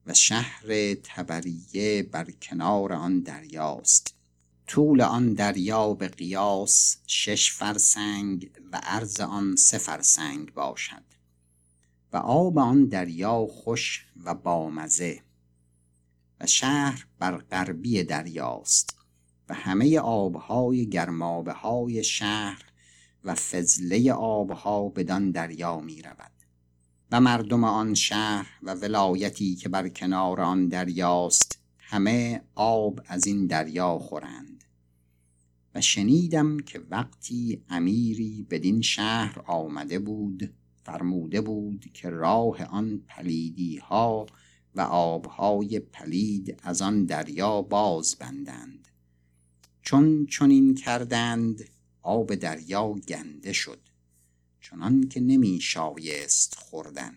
و 0.06 0.14
شهر 0.14 0.94
تبریه 0.94 2.02
بر 2.02 2.30
کنار 2.30 2.92
آن 2.92 3.20
دریاست. 3.20 4.16
طول 4.66 5.00
آن 5.00 5.32
دریا 5.32 5.94
به 5.94 6.08
قیاس 6.08 6.96
شش 7.06 7.52
فرسنگ 7.52 8.50
و 8.72 8.80
عرض 8.82 9.20
آن 9.20 9.56
سه 9.56 9.78
فرسنگ 9.78 10.54
باشد 10.54 11.02
و 12.12 12.16
آب 12.16 12.58
آن 12.58 12.84
دریا 12.84 13.46
خوش 13.46 14.06
و 14.24 14.34
بامزه 14.34 15.22
و 16.40 16.46
شهر 16.46 17.06
بر 17.18 17.36
غربی 17.36 18.04
دریاست 18.04 18.96
و 19.48 19.54
همه 19.54 19.98
آبهای 19.98 20.88
گرمابه 20.88 21.52
های 21.52 22.04
شهر 22.04 22.65
و 23.26 23.34
فضله 23.34 24.12
آبها 24.12 24.88
بدان 24.88 25.30
دریا 25.30 25.80
می 25.80 26.02
رود 26.02 26.32
و 27.12 27.20
مردم 27.20 27.64
آن 27.64 27.94
شهر 27.94 28.58
و 28.62 28.74
ولایتی 28.74 29.56
که 29.56 29.68
بر 29.68 29.88
کنار 29.88 30.40
آن 30.40 30.68
دریاست 30.68 31.58
همه 31.78 32.42
آب 32.54 33.00
از 33.06 33.26
این 33.26 33.46
دریا 33.46 33.98
خورند. 33.98 34.64
و 35.74 35.80
شنیدم 35.80 36.58
که 36.58 36.80
وقتی 36.90 37.62
امیری 37.68 38.46
بدین 38.50 38.80
شهر 38.80 39.42
آمده 39.46 39.98
بود 39.98 40.54
فرموده 40.82 41.40
بود 41.40 41.86
که 41.94 42.10
راه 42.10 42.64
آن 42.64 43.02
پلیدی 43.08 43.76
ها 43.76 44.26
و 44.74 44.80
آبهای 44.80 45.80
پلید 45.80 46.60
از 46.62 46.82
آن 46.82 47.04
دریا 47.04 47.62
باز 47.62 48.16
بندند. 48.16 48.88
چون 49.82 50.26
چنین 50.26 50.74
کردند 50.74 51.64
آب 52.06 52.34
دریا 52.34 52.92
گنده 52.92 53.52
شد 53.52 53.80
چنان 54.60 55.08
که 55.08 55.20
نمی 55.20 55.60
شایست 55.60 56.54
خوردن. 56.54 57.14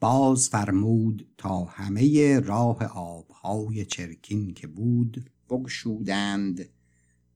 باز 0.00 0.48
فرمود 0.48 1.34
تا 1.38 1.64
همه 1.64 2.40
راه 2.40 2.84
آبهای 2.84 3.84
چرکین 3.84 4.54
که 4.54 4.66
بود 4.66 5.30
بگشودند 5.50 6.68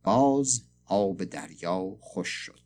باز 0.02 0.62
آب 0.84 1.24
دریا 1.24 1.96
خوش 2.00 2.28
شد. 2.28 2.60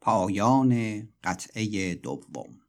پایان 0.00 1.02
قطعه 1.24 1.94
دوم. 1.94 2.61